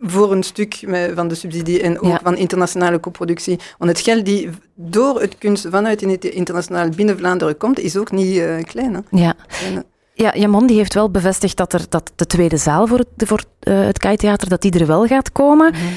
voor 0.00 0.32
een 0.32 0.42
stuk 0.42 0.84
van 1.14 1.28
de 1.28 1.34
subsidie 1.34 1.82
en 1.82 2.00
ook 2.00 2.10
ja. 2.10 2.20
van 2.22 2.36
internationale 2.36 3.00
coproductie. 3.00 3.58
Want 3.78 3.90
het 3.90 4.00
geld 4.00 4.24
die 4.24 4.48
door 4.74 5.20
het 5.20 5.38
kunst 5.38 5.66
vanuit 5.70 6.00
het 6.00 6.24
internationaal 6.24 6.88
binnen 6.88 7.18
Vlaanderen 7.18 7.56
komt, 7.56 7.78
is 7.78 7.96
ook 7.96 8.10
niet 8.10 8.36
uh, 8.36 8.62
klein. 8.62 8.94
Hè? 8.94 9.00
Ja. 9.10 9.34
Kleine. 9.46 9.84
Ja, 10.14 10.34
Jamon 10.34 10.66
die 10.66 10.76
heeft 10.76 10.94
wel 10.94 11.10
bevestigd 11.10 11.56
dat, 11.56 11.72
er, 11.72 11.84
dat 11.88 12.12
de 12.16 12.26
tweede 12.26 12.56
zaal 12.56 12.86
voor 12.86 12.98
het, 12.98 13.08
voor, 13.16 13.44
uh, 13.62 13.84
het 13.84 13.98
Kai-theater 13.98 14.48
dat 14.48 14.62
die 14.62 14.78
er 14.78 14.86
wel 14.86 15.06
gaat 15.06 15.32
komen. 15.32 15.72
Mm 15.72 15.80
-hmm. 15.80 15.96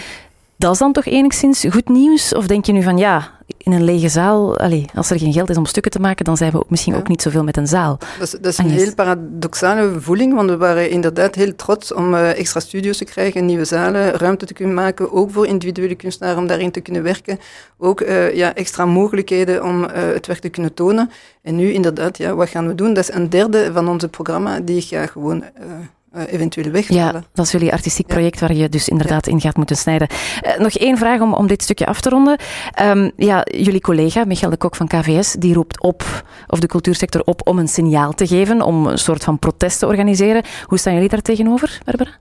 Dat 0.58 0.72
is 0.72 0.78
dan 0.78 0.94
toch 0.94 1.06
enigszins 1.06 1.66
goed 1.70 1.90
nieuws? 1.90 2.34
Of 2.34 2.48
denk 2.48 2.66
je 2.66 2.72
nu 2.72 2.84
van 2.84 2.98
ja, 2.98 3.32
in 3.64 3.72
een 3.72 3.84
lege 3.84 4.10
zaal, 4.10 4.58
allez, 4.58 4.86
als 4.96 5.10
er 5.10 5.20
geen 5.20 5.34
geld 5.34 5.50
is 5.50 5.58
om 5.58 5.66
stukken 5.66 5.92
te 5.92 6.00
maken, 6.00 6.26
dan 6.26 6.38
zijn 6.38 6.52
we 6.52 6.58
ook 6.58 6.70
misschien 6.70 6.94
ja. 6.94 7.00
ook 7.00 7.08
niet 7.08 7.22
zoveel 7.22 7.44
met 7.44 7.58
een 7.58 7.68
zaal. 7.68 7.98
Dat 7.98 8.28
is, 8.28 8.32
dat 8.32 8.46
is 8.46 8.58
een 8.58 8.70
heel 8.70 8.94
paradoxale 8.94 10.00
voeling, 10.00 10.34
want 10.34 10.50
we 10.50 10.58
waren 10.58 10.90
inderdaad 10.90 11.36
heel 11.36 11.56
trots 11.56 11.94
om 11.94 12.14
uh, 12.14 12.40
extra 12.40 12.60
studio's 12.60 12.98
te 12.98 13.06
krijgen, 13.06 13.46
nieuwe 13.46 13.66
zalen, 13.66 14.12
ruimte 14.12 14.46
te 14.46 14.54
kunnen 14.54 14.76
maken, 14.76 15.12
ook 15.12 15.32
voor 15.32 15.48
individuele 15.48 15.96
kunstenaars 15.96 16.38
om 16.38 16.48
daarin 16.48 16.72
te 16.72 16.82
kunnen 16.82 17.04
werken. 17.04 17.40
Ook 17.78 18.02
uh, 18.02 18.36
ja, 18.36 18.56
extra 18.56 18.86
mogelijkheden 18.86 19.64
om 19.64 19.84
uh, 19.84 19.90
het 19.94 20.28
werk 20.28 20.40
te 20.40 20.50
kunnen 20.50 20.74
tonen. 20.74 21.10
En 21.42 21.56
nu 21.56 21.72
inderdaad, 21.72 22.18
ja, 22.18 22.36
wat 22.36 22.50
gaan 22.50 22.68
we 22.68 22.76
doen? 22.76 22.94
Dat 22.94 23.10
is 23.10 23.16
een 23.16 23.30
derde 23.30 23.72
van 23.74 23.88
onze 23.88 24.08
programma 24.08 24.60
die 24.60 24.82
gaat 24.82 25.10
gewoon 25.10 25.38
uh, 25.38 25.66
eventueel 26.14 26.72
wegvallen. 26.72 27.04
Ja, 27.04 27.24
dat 27.34 27.46
is 27.46 27.52
jullie 27.52 27.72
artistiek 27.72 28.08
project 28.08 28.40
waar 28.40 28.54
je 28.54 28.70
dus 28.70 28.90
inderdaad 28.90 29.26
ja. 29.26 29.32
in 29.32 29.42
gaat 29.42 29.56
moeten 29.56 29.76
snijden. 29.76 30.08
Uh, 30.46 30.58
nog 30.58 30.72
één 30.72 30.98
vraag 30.98 31.22
om, 31.22 31.34
om 31.34 31.48
dit 31.48 31.64
stukje 31.64 31.86
af 31.86 32.02
te 32.02 32.10
ronden. 32.10 32.38
Um, 32.82 33.12
ja, 33.16 33.46
jullie 33.52 33.82
collega 33.82 34.26
Michael 34.26 34.52
de 34.52 34.58
Kok 34.58 34.76
van 34.76 34.88
KVS, 34.88 35.32
die 35.32 35.54
roept 35.54 35.82
op, 35.82 36.24
of 36.48 36.60
de 36.60 36.68
cultuursector 36.68 37.22
op, 37.24 37.48
om 37.48 37.60
een 37.60 37.68
signaal 37.68 38.14
te 38.14 38.28
geven, 38.28 38.62
om 38.62 38.88
een 38.88 38.98
soort 38.98 39.24
van 39.24 39.40
protest 39.40 39.80
te 39.80 39.88
organiseren. 39.88 40.44
Hoe 40.66 40.78
staan 40.78 40.94
jullie 40.94 41.10
daar 41.10 41.22
tegenover, 41.22 41.82
Barbara? 41.86 42.12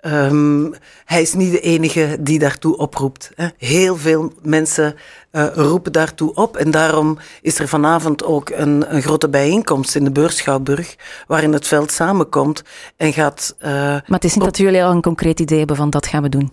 Ehm, 0.00 0.72
hij 1.04 1.22
is 1.22 1.34
niet 1.34 1.52
de 1.52 1.60
enige 1.60 2.16
die 2.20 2.38
daartoe 2.38 2.76
oproept. 2.76 3.30
Hè. 3.34 3.48
Heel 3.58 3.96
veel 3.96 4.32
mensen 4.42 4.94
uh, 5.32 5.46
roepen 5.54 5.92
daartoe 5.92 6.34
op. 6.34 6.56
En 6.56 6.70
daarom 6.70 7.18
is 7.42 7.58
er 7.58 7.68
vanavond 7.68 8.24
ook 8.24 8.50
een, 8.50 8.94
een 8.94 9.02
grote 9.02 9.28
bijeenkomst 9.28 9.94
in 9.94 10.04
de 10.04 10.10
Beurschouwburg, 10.10 10.96
waarin 11.26 11.52
het 11.52 11.66
veld 11.66 11.92
samenkomt 11.92 12.62
en 12.96 13.12
gaat... 13.12 13.54
Uh, 13.58 13.70
maar 13.70 14.04
het 14.06 14.24
is 14.24 14.34
niet 14.34 14.44
dat 14.44 14.56
jullie 14.56 14.84
al 14.84 14.90
een 14.90 15.02
concreet 15.02 15.40
idee 15.40 15.58
hebben 15.58 15.76
van 15.76 15.90
dat 15.90 16.06
gaan 16.06 16.22
we 16.22 16.28
doen. 16.28 16.52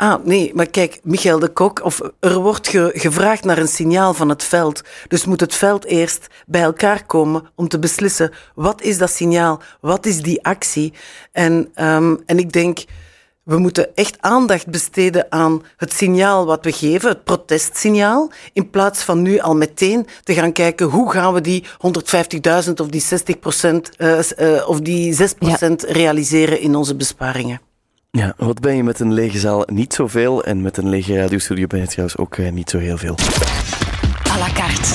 Ah, 0.00 0.24
nee, 0.24 0.52
maar 0.54 0.66
kijk, 0.66 1.00
Michael 1.02 1.38
de 1.38 1.48
Kok, 1.48 1.84
of 1.84 2.00
er 2.20 2.38
wordt 2.38 2.68
ge 2.68 2.90
gevraagd 2.94 3.44
naar 3.44 3.58
een 3.58 3.68
signaal 3.68 4.14
van 4.14 4.28
het 4.28 4.44
veld. 4.44 4.82
Dus 5.08 5.24
moet 5.24 5.40
het 5.40 5.54
veld 5.54 5.84
eerst 5.84 6.26
bij 6.46 6.62
elkaar 6.62 7.06
komen 7.06 7.48
om 7.54 7.68
te 7.68 7.78
beslissen 7.78 8.32
wat 8.54 8.82
is 8.82 8.98
dat 8.98 9.10
signaal, 9.10 9.60
wat 9.80 10.06
is 10.06 10.22
die 10.22 10.44
actie. 10.44 10.92
En, 11.32 11.52
um, 11.74 12.22
en 12.26 12.38
ik 12.38 12.52
denk, 12.52 12.84
we 13.42 13.58
moeten 13.58 13.94
echt 13.94 14.16
aandacht 14.20 14.66
besteden 14.66 15.26
aan 15.32 15.62
het 15.76 15.92
signaal 15.92 16.46
wat 16.46 16.64
we 16.64 16.72
geven, 16.72 17.08
het 17.08 17.24
protestsignaal, 17.24 18.30
in 18.52 18.70
plaats 18.70 19.02
van 19.02 19.22
nu 19.22 19.38
al 19.38 19.56
meteen 19.56 20.06
te 20.22 20.34
gaan 20.34 20.52
kijken 20.52 20.86
hoe 20.86 21.10
gaan 21.12 21.34
we 21.34 21.40
die 21.40 21.64
150.000 22.66 22.72
of 22.74 22.88
die 22.88 23.00
60 23.00 23.38
procent 23.38 23.90
uh, 23.98 24.18
uh, 24.38 24.68
of 24.68 24.80
die 24.80 25.14
6 25.14 25.32
procent 25.32 25.84
ja. 25.86 25.92
realiseren 25.92 26.60
in 26.60 26.74
onze 26.74 26.96
besparingen. 26.96 27.69
Ja, 28.12 28.34
wat 28.36 28.60
ben 28.60 28.76
je 28.76 28.82
met 28.82 29.00
een 29.00 29.12
lege 29.12 29.38
zaal 29.38 29.62
niet 29.66 29.94
zoveel 29.94 30.44
en 30.44 30.62
met 30.62 30.76
een 30.76 30.88
lege 30.88 31.16
radiostudio 31.16 31.66
ben 31.66 31.80
je 31.80 31.86
trouwens 31.86 32.16
ook 32.16 32.36
uh, 32.36 32.50
niet 32.50 32.70
zo 32.70 32.78
heel 32.78 32.96
veel. 32.96 33.16
À 34.30 34.38
la 34.38 34.52
carte. 34.52 34.94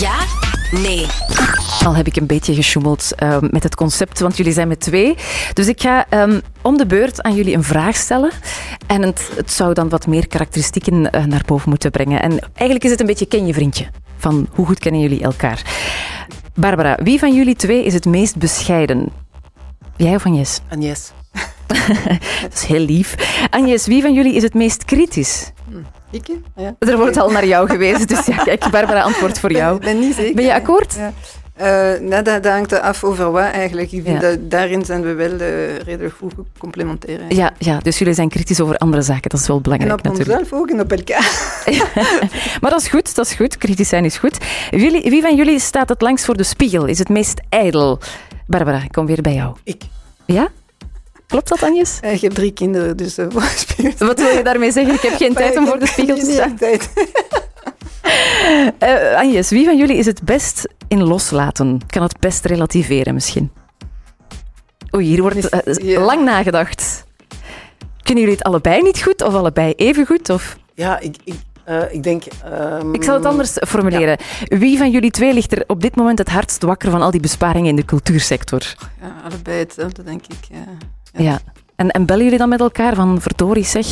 Ja? 0.00 0.14
Nee. 0.82 1.06
Al 1.84 1.94
heb 1.94 2.06
ik 2.06 2.16
een 2.16 2.26
beetje 2.26 2.54
gesjoemeld 2.54 3.12
uh, 3.22 3.40
met 3.40 3.62
het 3.62 3.74
concept, 3.74 4.20
want 4.20 4.36
jullie 4.36 4.52
zijn 4.52 4.68
met 4.68 4.80
twee. 4.80 5.14
Dus 5.52 5.66
ik 5.66 5.80
ga 5.80 6.06
um, 6.10 6.40
om 6.62 6.76
de 6.76 6.86
beurt 6.86 7.22
aan 7.22 7.34
jullie 7.34 7.54
een 7.54 7.64
vraag 7.64 7.96
stellen. 7.96 8.30
En 8.86 9.02
het, 9.02 9.30
het 9.36 9.52
zou 9.52 9.74
dan 9.74 9.88
wat 9.88 10.06
meer 10.06 10.26
karakteristieken 10.26 10.94
uh, 10.94 11.24
naar 11.24 11.42
boven 11.46 11.68
moeten 11.68 11.90
brengen. 11.90 12.22
En 12.22 12.30
eigenlijk 12.30 12.84
is 12.84 12.90
het 12.90 13.00
een 13.00 13.06
beetje 13.06 13.26
ken 13.26 13.46
je 13.46 13.54
vriendje. 13.54 13.86
Van 14.16 14.48
hoe 14.50 14.66
goed 14.66 14.78
kennen 14.78 15.00
jullie 15.00 15.22
elkaar? 15.22 15.62
Barbara, 16.54 16.98
wie 17.02 17.18
van 17.18 17.34
jullie 17.34 17.56
twee 17.56 17.84
is 17.84 17.94
het 17.94 18.04
meest 18.04 18.36
bescheiden? 18.36 19.28
Jij 20.00 20.14
of 20.14 20.26
Agnes? 20.26 20.60
Agnes. 20.68 21.12
dat 22.42 22.52
is 22.52 22.62
heel 22.62 22.80
lief. 22.80 23.14
Agnes, 23.50 23.86
wie 23.86 24.02
van 24.02 24.14
jullie 24.14 24.34
is 24.34 24.42
het 24.42 24.54
meest 24.54 24.84
kritisch? 24.84 25.52
Ik? 26.10 26.26
Ja. 26.56 26.74
Er 26.78 26.96
wordt 26.96 27.16
al 27.16 27.30
naar 27.30 27.46
jou 27.46 27.68
gewezen, 27.68 28.06
dus 28.06 28.26
ja, 28.26 28.36
kijk, 28.36 28.70
Barbara 28.70 29.02
antwoord 29.02 29.38
voor 29.38 29.52
jou. 29.52 29.76
Ik 29.76 29.80
ben, 29.80 29.98
niet 29.98 30.14
zeker. 30.14 30.34
Ben 30.34 30.44
je 30.44 30.54
akkoord? 30.54 30.94
Ja. 30.94 31.12
Uh, 31.60 32.00
nou, 32.08 32.22
dat, 32.22 32.42
dat, 32.42 32.52
hangt 32.52 32.80
af 32.80 33.04
over 33.04 33.30
wat 33.30 33.42
eigenlijk. 33.42 33.92
Ik 33.92 34.02
vind 34.04 34.20
ja. 34.20 34.28
dat 34.28 34.50
daarin 34.50 34.84
zijn 34.84 35.02
we 35.02 35.12
wel 35.12 35.32
uh, 35.32 35.78
redelijk 35.78 36.14
goed 36.14 36.34
complementair. 36.58 37.20
Ja, 37.28 37.52
ja, 37.58 37.78
dus 37.78 37.98
jullie 37.98 38.14
zijn 38.14 38.28
kritisch 38.28 38.60
over 38.60 38.76
andere 38.76 39.02
zaken, 39.02 39.30
dat 39.30 39.40
is 39.40 39.46
wel 39.46 39.60
belangrijk 39.60 39.92
en 39.92 39.98
op 39.98 40.04
natuurlijk. 40.04 40.38
onszelf 40.38 40.60
ook 40.60 40.70
en 40.70 40.80
op 40.80 40.92
elkaar. 40.92 41.62
maar 42.60 42.70
dat 42.70 42.80
is 42.80 42.88
goed, 42.88 43.14
dat 43.14 43.26
is 43.26 43.32
goed. 43.32 43.56
Kritisch 43.56 43.88
zijn 43.88 44.04
is 44.04 44.16
goed. 44.16 44.38
Wie, 44.70 44.90
wie 44.90 45.22
van 45.22 45.36
jullie 45.36 45.58
staat 45.58 45.88
het 45.88 46.00
langst 46.00 46.24
voor 46.24 46.36
de 46.36 46.42
spiegel, 46.42 46.86
is 46.86 46.98
het 46.98 47.08
meest 47.08 47.40
ijdel? 47.48 48.00
Barbara, 48.50 48.82
ik 48.82 48.92
kom 48.92 49.06
weer 49.06 49.22
bij 49.22 49.34
jou. 49.34 49.56
Ik. 49.64 49.82
Ja? 50.26 50.48
Klopt 51.26 51.48
dat, 51.48 51.62
Agnes? 51.62 51.98
Uh, 52.04 52.12
ik 52.12 52.20
heb 52.20 52.32
drie 52.32 52.52
kinderen, 52.52 52.96
dus 52.96 53.18
uh, 53.18 53.26
voor 53.28 53.42
spiegel. 53.42 54.06
Wat 54.06 54.20
wil 54.20 54.36
je 54.36 54.42
daarmee 54.42 54.72
zeggen? 54.72 54.94
Ik 54.94 55.00
heb 55.00 55.16
geen 55.16 55.34
tijd 55.42 55.56
om 55.56 55.66
voor 55.66 55.78
de 55.78 55.86
spiegel 55.86 56.18
te 56.18 56.30
staan. 56.30 56.56
tijd. 56.56 56.90
uh, 58.82 59.16
Agnes, 59.22 59.50
wie 59.50 59.64
van 59.64 59.76
jullie 59.76 59.96
is 59.96 60.06
het 60.06 60.22
best 60.22 60.68
in 60.88 61.02
loslaten? 61.02 61.80
Kan 61.86 62.02
het 62.02 62.18
best 62.18 62.44
relativeren 62.44 63.14
misschien? 63.14 63.50
Oei, 64.94 65.06
hier 65.06 65.22
wordt 65.22 65.48
ja. 65.82 66.00
lang 66.00 66.24
nagedacht. 66.24 67.04
Kunnen 68.02 68.22
jullie 68.22 68.38
het 68.38 68.46
allebei 68.46 68.82
niet 68.82 69.02
goed 69.02 69.22
of 69.22 69.34
allebei 69.34 69.72
even 69.72 70.06
goed? 70.06 70.30
Of? 70.30 70.56
Ja, 70.74 70.98
ik, 70.98 71.16
ik, 71.24 71.34
ik 71.90 72.02
denk... 72.02 72.24
Um... 72.80 72.94
Ik 72.94 73.02
zal 73.02 73.14
het 73.14 73.24
anders 73.24 73.56
formuleren. 73.60 74.16
Ja. 74.44 74.58
Wie 74.58 74.78
van 74.78 74.90
jullie 74.90 75.10
twee 75.10 75.34
ligt 75.34 75.52
er 75.52 75.64
op 75.66 75.80
dit 75.80 75.96
moment 75.96 76.18
het 76.18 76.28
hardst 76.28 76.62
wakker 76.62 76.90
van 76.90 77.02
al 77.02 77.10
die 77.10 77.20
besparingen 77.20 77.68
in 77.68 77.76
de 77.76 77.84
cultuursector? 77.84 78.74
Ja, 79.00 79.14
allebei 79.24 79.58
hetzelfde, 79.58 80.02
denk 80.02 80.22
ik. 80.26 80.48
Ja. 80.50 80.64
Ja. 81.12 81.30
ja. 81.30 81.40
En, 81.76 81.90
en 81.90 82.06
bellen 82.06 82.24
jullie 82.24 82.38
dan 82.38 82.48
met 82.48 82.60
elkaar 82.60 82.94
van 82.94 83.20
verdorie 83.20 83.64
zeg? 83.64 83.86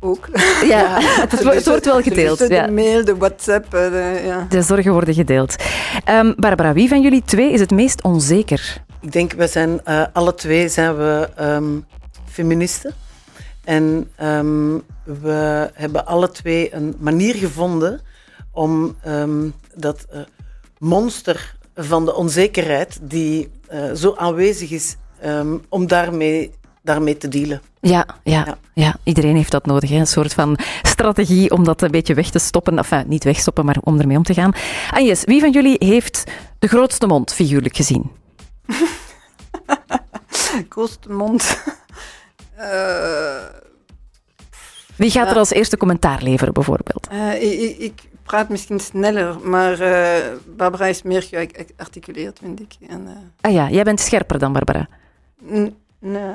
Ook. 0.00 0.28
Ja, 0.64 1.00
het, 1.20 1.30
het, 1.30 1.44
het 1.44 1.66
wordt 1.66 1.84
wel 1.84 2.02
gedeeld. 2.02 2.38
De, 2.38 2.48
ja. 2.48 2.66
de 2.66 2.72
mail, 2.72 3.04
de 3.04 3.16
WhatsApp. 3.16 3.70
De, 3.70 4.20
ja. 4.24 4.46
de 4.48 4.62
zorgen 4.62 4.92
worden 4.92 5.14
gedeeld. 5.14 5.56
Um, 6.10 6.34
Barbara, 6.36 6.72
wie 6.72 6.88
van 6.88 7.02
jullie 7.02 7.22
twee 7.24 7.52
is 7.52 7.60
het 7.60 7.70
meest 7.70 8.02
onzeker? 8.02 8.82
Ik 9.00 9.12
denk, 9.12 9.32
we 9.32 9.46
zijn 9.46 9.80
uh, 9.88 10.02
alle 10.12 10.34
twee 10.34 10.68
zijn 10.68 10.96
we 10.96 11.28
um, 11.40 11.86
feministen. 12.24 12.94
En 13.68 14.10
um, 14.22 14.82
we 15.04 15.70
hebben 15.74 16.06
alle 16.06 16.30
twee 16.30 16.74
een 16.74 16.96
manier 16.98 17.34
gevonden 17.34 18.00
om 18.50 18.96
dat 19.74 20.06
uh, 20.12 20.20
monster 20.78 21.56
van 21.74 22.04
de 22.04 22.14
onzekerheid, 22.14 22.98
die 23.02 23.50
uh, 23.72 23.92
zo 23.92 24.14
aanwezig 24.16 24.70
is, 24.70 24.96
Um, 25.24 25.64
om 25.68 25.86
daarmee, 25.86 26.50
daarmee 26.82 27.16
te 27.16 27.28
dealen. 27.28 27.62
Ja, 27.80 28.06
ja, 28.22 28.44
ja, 28.44 28.58
ja. 28.74 28.96
iedereen 29.02 29.36
heeft 29.36 29.50
dat 29.50 29.66
nodig. 29.66 29.90
Hè? 29.90 29.96
Een 29.96 30.06
soort 30.06 30.34
van 30.34 30.58
strategie 30.82 31.50
om 31.50 31.64
dat 31.64 31.82
een 31.82 31.90
beetje 31.90 32.14
weg 32.14 32.30
te 32.30 32.38
stoppen. 32.38 32.76
Enfin, 32.76 33.08
niet 33.08 33.24
wegstoppen, 33.24 33.64
maar 33.64 33.76
om 33.80 34.00
ermee 34.00 34.16
om 34.16 34.22
te 34.22 34.34
gaan. 34.34 34.52
Agnes, 34.90 35.24
wie 35.24 35.40
van 35.40 35.52
jullie 35.52 35.76
heeft 35.78 36.24
de 36.58 36.68
grootste 36.68 37.06
mond, 37.06 37.34
figuurlijk 37.34 37.76
gezien? 37.76 38.10
grootste 40.68 41.12
mond... 41.12 41.62
uh... 42.58 43.17
Wie 44.98 45.10
gaat 45.10 45.30
er 45.30 45.36
als 45.36 45.52
eerste 45.52 45.76
commentaar 45.76 46.22
leveren, 46.22 46.54
bijvoorbeeld? 46.54 47.08
Uh, 47.12 47.42
ik, 47.42 47.78
ik, 47.78 47.92
praat 48.22 48.48
misschien 48.48 48.80
sneller, 48.80 49.38
maar 49.42 49.80
uh, 49.80 50.08
Barbara 50.56 50.86
is 50.86 51.02
meer 51.02 51.22
gearticuleerd, 51.22 52.38
vind 52.42 52.60
ik. 52.60 52.88
En, 52.88 53.00
uh... 53.06 53.12
Ah 53.40 53.52
ja, 53.52 53.70
jij 53.70 53.82
bent 53.82 54.00
scherper 54.00 54.38
dan 54.38 54.52
Barbara. 54.52 54.88
Nee. 55.98 56.34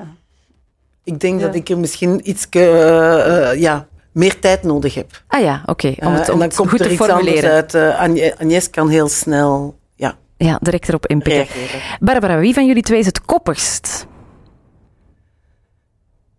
Ik 1.04 1.20
denk 1.20 1.40
ja. 1.40 1.46
dat 1.46 1.56
ik 1.56 1.70
er 1.70 1.78
misschien 1.78 2.30
iets 2.30 2.48
uh, 2.52 3.54
ja, 3.56 3.88
meer 4.12 4.40
tijd 4.40 4.64
nodig 4.64 4.94
heb. 4.94 5.24
Ah 5.28 5.42
ja, 5.42 5.64
oké. 5.66 5.88
Okay. 5.88 6.08
Om 6.08 6.14
het, 6.14 6.30
om 6.30 6.34
en 6.34 6.40
dan 6.40 6.48
het 6.48 6.56
komt 6.56 6.70
goed 6.70 6.80
er 6.80 6.86
te 6.86 6.92
iets 6.92 7.06
formuleren. 7.06 7.52
uit. 7.52 7.74
Uh, 7.74 8.32
Agnes 8.40 8.70
kan 8.70 8.90
heel 8.90 9.10
snel 9.10 9.80
ja, 9.96 10.18
ja, 10.38 10.58
direct 10.62 10.88
erop 10.88 11.08
inpikken. 11.08 11.54
reageren. 11.54 11.82
Barbara, 12.00 12.40
wie 12.40 12.54
van 12.54 12.66
jullie 12.66 12.84
twee 12.84 13.00
is 13.00 13.06
het 13.06 13.22
koppigst? 13.22 14.08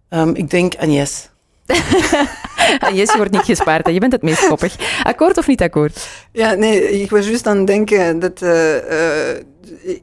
Um, 0.08 0.34
ik 0.34 0.50
denk 0.50 0.74
Agnes. 0.74 1.30
Je 2.94 3.12
wordt 3.16 3.32
niet 3.32 3.44
gespaard. 3.44 3.86
Hè. 3.86 3.92
Je 3.92 4.00
bent 4.00 4.12
het 4.12 4.22
meest 4.22 4.48
koppig. 4.48 4.76
Akkoord 5.02 5.38
of 5.38 5.46
niet 5.46 5.62
akkoord? 5.62 6.08
Ja, 6.32 6.54
nee, 6.54 7.00
ik 7.00 7.10
was 7.10 7.26
juist 7.26 7.46
aan 7.46 7.56
het 7.56 7.66
denken 7.66 8.18
dat... 8.18 8.42
Uh, 8.42 8.74
uh, 8.74 9.98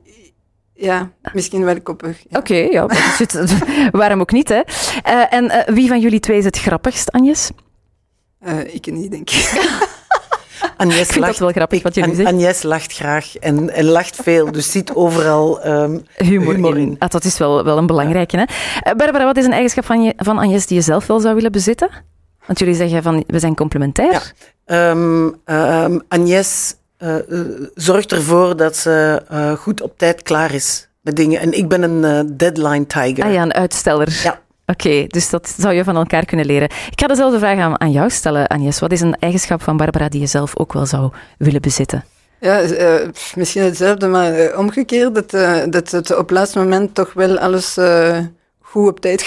ja, 0.74 1.12
misschien 1.34 1.64
wel 1.64 1.82
koppig. 1.82 2.18
Ja. 2.30 2.40
Oké, 2.40 2.54
okay, 2.54 2.72
ja, 2.72 2.88
waarom 3.92 4.20
ook 4.20 4.32
niet, 4.32 4.50
hè? 4.50 4.62
Uh, 5.08 5.34
en 5.34 5.74
wie 5.74 5.88
van 5.88 6.00
jullie 6.00 6.20
twee 6.20 6.38
is 6.38 6.46
het 6.46 6.58
grappigst, 6.58 7.12
Agnes? 7.12 7.52
Uh, 8.48 8.74
ik 8.74 8.86
niet, 8.86 9.12
denk 9.12 9.30
ik. 9.30 9.52
Agnes 10.78 11.00
ik 11.00 11.06
vind 11.06 11.20
lacht, 11.20 11.32
dat 11.32 11.40
wel 11.40 11.50
grappig 11.50 11.78
ik, 11.78 11.84
wat 11.84 11.96
jullie 11.96 12.16
zeggen. 12.16 12.36
Agnes 12.36 12.64
lacht 12.64 12.94
graag 12.94 13.38
en, 13.38 13.70
en 13.70 13.86
lacht 13.86 14.16
veel, 14.24 14.52
dus 14.52 14.72
ziet 14.72 14.94
overal 14.94 15.68
um, 15.68 16.04
humor, 16.16 16.54
humor 16.54 16.78
in. 16.78 16.88
in. 16.88 16.96
Ah, 17.00 17.10
dat 17.10 17.24
is 17.24 17.38
wel, 17.38 17.64
wel 17.64 17.78
een 17.78 17.88
belangrijke. 17.88 18.38
Hè? 18.38 18.44
Uh, 18.44 18.98
Barbara, 18.98 19.26
wat 19.26 19.38
is 19.38 19.46
een 19.46 19.52
eigenschap 19.52 19.86
van, 19.86 20.04
je, 20.04 20.14
van 20.18 20.38
Agnes 20.38 20.68
die 20.68 20.78
je 20.78 20.84
zelf 20.84 21.08
wel 21.08 21.20
zou 21.20 21.36
willen 21.36 21.52
bezitten? 21.52 21.90
Want 22.46 22.60
jullie 22.60 22.76
zeggen 22.76 23.04
van, 23.04 23.24
we 23.28 23.40
zijn 23.40 23.56
complementair. 23.56 24.34
Ja. 24.66 24.90
Um, 24.90 25.36
um, 25.46 26.02
Agnes 26.08 26.76
uh, 27.00 27.16
zorgt 27.74 28.12
ervoor 28.12 28.56
dat 28.56 28.76
ze 28.78 29.24
uh, 29.32 29.52
goed 29.52 29.82
op 29.82 29.98
tijd 29.98 30.22
klaar 30.22 30.54
is 30.54 30.88
met 31.02 31.16
dingen. 31.16 31.40
En 31.40 31.58
ik 31.58 31.68
ben 31.68 31.84
een 31.84 32.26
uh, 32.26 32.32
deadline 32.38 32.86
tiger. 32.86 33.24
Ah 33.24 33.34
ja, 33.34 33.42
een 33.42 33.54
uitsteller. 33.54 34.20
Ja. 34.24 34.40
Oké, 34.72 35.08
dus 35.08 35.30
dat 35.30 35.54
zou 35.58 35.74
je 35.74 35.84
van 35.84 35.96
elkaar 35.96 36.26
kunnen 36.26 36.46
leren. 36.46 36.70
Ik 36.92 37.00
ga 37.02 37.08
dezelfde 37.08 37.40
vraag 37.40 37.78
aan, 37.78 37.92
jou 37.92 38.10
stellen, 38.10 38.48
Agnes. 38.48 38.80
Wat 38.80 38.92
is 38.92 39.02
een 39.02 39.16
eigenschap 39.20 39.62
van 39.62 39.78
Barbara 39.78 40.10
die 40.10 40.20
je 40.20 40.28
zelf 40.28 40.58
ook 40.58 40.74
wel 40.74 40.86
zou 40.86 41.12
willen 41.38 41.62
bezitten? 41.62 42.04
Ja, 42.40 42.64
uh, 42.64 43.08
misschien 43.36 43.64
hetzelfde, 43.64 44.08
maar 44.08 44.40
uh, 44.40 44.58
omgekeerd. 44.58 45.16
Dat, 45.16 45.34
uh, 45.34 45.62
dat 45.70 45.92
het 45.92 46.12
op 46.12 46.18
het 46.18 46.32
laatste 46.32 46.60
moment 46.60 46.96
toch 46.96 47.14
wel 47.14 47.38
alles 47.38 47.78
goed 48.62 48.88
op 48.88 49.00
tijd 49.00 49.22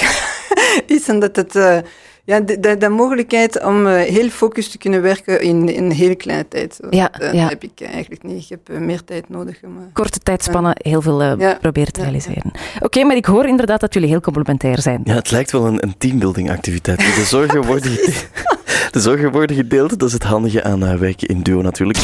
is. 0.86 1.08
En 1.08 1.18
dat 1.20 1.36
het... 1.36 1.82
Ja, 2.26 2.40
de, 2.40 2.60
de, 2.60 2.76
de, 2.76 2.88
mogelijkheid 2.88 3.64
om 3.64 3.86
uh, 3.86 4.00
heel 4.00 4.28
focus 4.28 4.68
te 4.68 4.78
kunnen 4.78 5.02
werken 5.02 5.40
in, 5.40 5.68
in 5.68 5.84
een 5.84 5.92
hele 5.92 6.14
kleine 6.14 6.48
tijd. 6.48 6.78
Zo. 6.80 6.86
Ja, 6.90 7.10
dat 7.18 7.32
ja. 7.32 7.48
heb 7.48 7.62
ik 7.62 7.80
eigenlijk 7.80 8.22
niet. 8.22 8.42
Ik 8.42 8.48
heb 8.48 8.70
uh, 8.70 8.78
meer 8.78 9.04
tijd 9.04 9.28
nodig. 9.28 9.60
Om, 9.64 9.76
uh, 9.76 9.82
Korte 9.92 10.18
tijdspannen, 10.18 10.72
heel 10.76 11.02
veel 11.02 11.22
ja. 11.22 11.58
proberen 11.60 11.92
te 11.92 12.02
realiseren. 12.02 12.52
Oké, 12.74 12.84
okay, 12.84 13.02
maar 13.02 13.16
ik 13.16 13.24
hoor 13.24 13.46
inderdaad 13.46 13.80
dat 13.80 13.94
jullie 13.94 14.08
heel 14.08 14.20
complementair 14.20 14.80
zijn. 14.80 15.00
Ja, 15.04 15.14
het 15.14 15.30
lijkt 15.30 15.50
wel 15.50 15.66
een, 15.66 15.82
een 15.82 15.94
teambuilding 15.98 16.50
activiteit. 16.50 16.98
De 16.98 17.24
zorgen, 17.26 17.64
worden 17.66 17.90
gedeeld, 17.90 18.26
de 18.92 19.00
zorgen 19.00 19.32
worden 19.32 19.56
gedeeld, 19.56 19.98
dat 19.98 20.08
is 20.08 20.12
het 20.12 20.22
handige 20.22 20.62
aan 20.62 20.98
werken 20.98 21.28
in 21.28 21.42
duo 21.42 21.62
natuurlijk. 21.62 21.98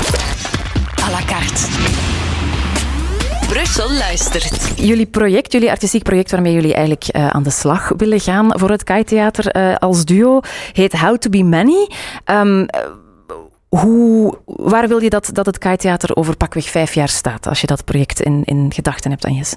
À 1.04 1.10
la 1.10 1.24
carte. 1.26 1.99
Brussel 3.50 3.92
luistert. 3.92 4.78
Jullie 4.78 5.06
project, 5.06 5.52
jullie 5.52 5.70
artistiek 5.70 6.02
project 6.02 6.30
waarmee 6.30 6.52
jullie 6.52 6.74
eigenlijk 6.74 7.16
uh, 7.16 7.28
aan 7.28 7.42
de 7.42 7.50
slag 7.50 7.92
willen 7.96 8.20
gaan 8.20 8.58
voor 8.58 8.70
het 8.70 8.84
Kai 8.84 9.04
Theater 9.04 9.56
uh, 9.56 9.76
als 9.76 10.04
duo, 10.04 10.40
heet 10.72 10.92
How 10.92 11.16
to 11.16 11.30
Be 11.30 11.42
Many. 11.42 11.88
Um, 12.24 12.66
hoe, 13.68 14.38
waar 14.44 14.88
wil 14.88 15.02
je 15.02 15.10
dat, 15.10 15.30
dat 15.32 15.46
het 15.46 15.58
Kai 15.58 15.76
Theater 15.76 16.16
over 16.16 16.36
pakweg 16.36 16.68
vijf 16.68 16.94
jaar 16.94 17.08
staat, 17.08 17.46
als 17.46 17.60
je 17.60 17.66
dat 17.66 17.84
project 17.84 18.20
in, 18.20 18.42
in 18.44 18.72
gedachten 18.72 19.10
hebt, 19.10 19.24
Agnes? 19.24 19.56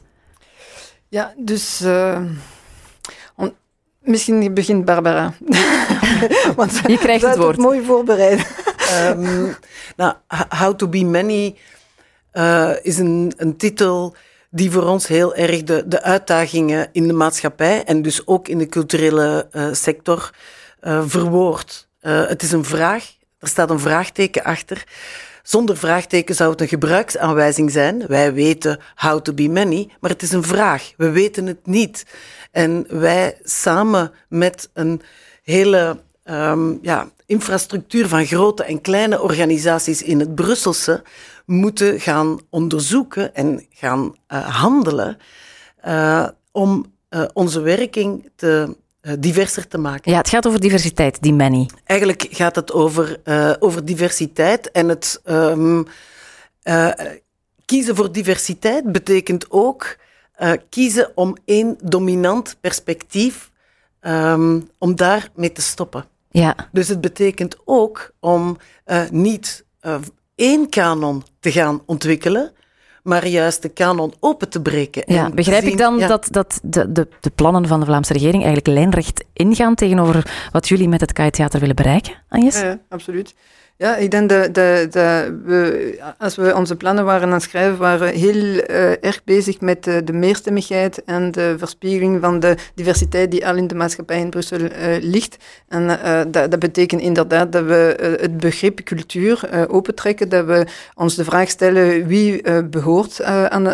Ja, 1.10 1.34
dus... 1.38 1.82
Uh, 1.82 2.20
on, 3.36 3.54
misschien 4.00 4.54
begint 4.54 4.86
Barbara. 4.86 5.34
Want 6.56 6.82
je 6.88 6.98
krijgt 6.98 7.26
het 7.26 7.38
woord. 7.38 7.56
Het 7.56 7.66
mooi 7.66 7.84
voorbereid. 7.86 8.48
um, 9.18 9.56
nou, 9.96 10.14
How 10.50 10.76
to 10.76 10.88
Be 10.88 11.04
Many 11.04 11.56
uh, 12.34 12.72
is 12.82 12.98
een, 12.98 13.34
een 13.38 13.58
titel 13.58 14.16
die 14.50 14.72
voor 14.72 14.84
ons 14.84 15.08
heel 15.08 15.36
erg 15.36 15.63
de, 15.63 15.84
de 15.88 16.02
uitdagingen 16.02 16.90
in 16.92 17.08
de 17.08 17.13
maatschappij 17.13 17.84
en 17.84 18.02
dus 18.02 18.28
ook 18.28 18.48
in 18.48 18.58
de 18.58 18.68
culturele 18.68 19.48
uh, 19.52 19.68
sector 19.72 20.32
uh, 20.82 21.04
verwoordt. 21.06 21.88
het 22.02 22.42
is 22.42 22.52
een 22.52 22.66
vraag, 22.66 23.13
er 23.40 23.48
staat 23.48 23.70
een 23.70 23.80
vraagteken 23.80 24.44
achter. 24.44 24.84
Zonder 25.44 25.78
vraagteken 25.78 26.36
zou 26.36 26.52
het 26.52 26.62
een 26.62 26.68
gebruiksaanwijzing 26.68 27.72
zijn. 27.72 28.08
Wij 28.08 28.34
weten 28.34 28.80
how 28.96 29.22
to 29.22 29.34
be 29.34 29.48
many, 29.48 29.90
maar 30.00 30.12
het 30.12 30.22
is 30.22 30.32
een 30.32 30.44
vraag. 30.44 30.94
We 30.98 31.10
weten 31.10 31.46
het 31.46 31.66
niet. 31.66 32.06
En 32.52 32.86
wij 32.90 33.38
samen 33.44 34.12
met 34.28 34.70
een 34.74 35.02
hele 35.44 36.00
um, 36.25 36.80
ja, 36.82 37.10
infrastructuur 37.25 38.08
van 38.08 38.25
grote 38.25 38.63
en 38.63 38.82
kleine 38.82 39.22
organisaties 39.22 40.02
in 40.02 40.20
het 40.20 40.36
Brusselse 40.36 41.04
moeten 41.46 42.00
gaan 42.00 42.40
onderzoeken 42.50 43.36
en 43.36 43.66
gaan 43.70 44.16
uh, 44.28 44.60
handelen 44.60 45.18
uh, 45.86 46.28
om 46.52 46.86
uh, 47.10 47.24
onze 47.34 47.62
werking 47.62 48.30
te 48.36 48.76
diverser 49.20 49.68
te 49.68 49.78
maken. 49.78 50.12
Ja, 50.12 50.18
het 50.18 50.30
gaat 50.30 50.48
over 50.48 50.60
diversiteit, 50.60 51.22
die 51.22 51.34
many. 51.34 51.70
Eigenlijk 51.84 52.28
gaat 52.30 52.56
het 52.56 52.72
over, 52.72 53.20
over 53.60 53.86
diversiteit 53.86 54.72
en 54.72 54.90
het 54.90 55.22
um, 55.26 55.86
kiezen 57.66 57.96
voor 57.96 58.12
diversiteit 58.12 58.92
betekent 58.92 59.46
ook 59.52 59.96
kiezen 60.70 61.12
om 61.16 61.38
één 61.46 61.78
dominant 61.82 62.58
perspectief 62.62 63.52
um, 64.02 64.70
om 64.78 64.96
daarmee 64.96 65.52
te 65.52 65.62
stoppen. 65.62 66.06
Ja. 66.34 66.56
Dus 66.72 66.88
het 66.88 67.02
betekent 67.02 67.58
ook 67.66 68.12
om 68.20 68.58
uh, 68.86 69.10
niet 69.10 69.66
uh, 69.82 69.96
één 70.36 70.70
kanon 70.70 71.24
te 71.40 71.52
gaan 71.52 71.82
ontwikkelen, 71.86 72.52
maar 73.04 73.28
juist 73.28 73.62
de 73.62 73.70
kanon 73.70 74.13
open 74.20 74.50
te 74.50 74.62
breken. 74.62 75.04
Ja, 75.06 75.30
begrijp 75.30 75.63
zien, 75.63 75.72
ik 75.72 75.78
dan 75.78 75.98
ja. 75.98 76.08
dat, 76.08 76.28
dat 76.32 76.60
de, 76.63 76.92
de, 76.92 77.08
de, 77.20 77.30
plannen 77.30 77.68
van 77.68 77.80
de 77.80 77.86
Vlaamse 77.86 78.13
regering 78.13 78.44
eigenlijk 78.44 78.68
lijnrecht 78.68 79.24
ingaan 79.34 79.75
tegenover 79.75 80.48
wat 80.52 80.68
jullie 80.68 80.88
met 80.88 81.02
het 81.02 81.13
KAI 81.13 81.30
Theater 81.30 81.60
willen 81.60 81.75
bereiken, 81.75 82.13
Agnes? 82.30 82.60
Ja, 82.60 82.80
absoluut. 82.90 83.36
Ja, 83.77 83.96
ik 83.96 84.12
denk 84.12 84.30
dat, 84.30 84.53
dat, 84.53 84.92
dat 84.92 85.32
we, 85.44 86.00
als 86.18 86.36
we 86.36 86.56
onze 86.56 86.75
plannen 86.75 87.06
waren 87.06 87.27
aan 87.27 87.34
het 87.34 87.42
schrijven, 87.42 87.77
waren 87.77 88.00
we 88.00 88.18
heel 88.18 88.36
uh, 88.36 89.03
erg 89.03 89.24
bezig 89.24 89.62
met 89.62 89.84
de, 89.84 90.03
de 90.03 90.13
meerstemmigheid 90.13 91.03
en 91.03 91.32
de 91.32 91.56
verspiegeling 91.58 92.22
van 92.22 92.39
de 92.39 92.56
diversiteit 92.75 93.32
die 93.32 93.48
al 93.48 93.56
in 93.56 93.68
de 93.68 93.75
maatschappij 93.75 94.20
in 94.20 94.30
Brussel 94.30 94.60
uh, 94.60 94.70
ligt. 95.01 95.38
En 95.68 95.84
uh, 95.84 96.22
dat, 96.27 96.51
dat, 96.51 96.60
betekent 96.60 97.01
inderdaad 97.01 97.51
dat 97.51 97.63
we 97.63 98.15
het 98.22 98.38
begrip 98.38 98.84
cultuur 98.84 99.68
opentrekken, 99.70 100.30
dat 100.30 100.46
we 100.46 100.68
ons 100.96 101.15
de 101.15 101.24
vraag 101.24 101.50
stellen 101.50 102.08
wie 102.08 102.63
behoort 102.63 103.24
aan, 103.24 103.74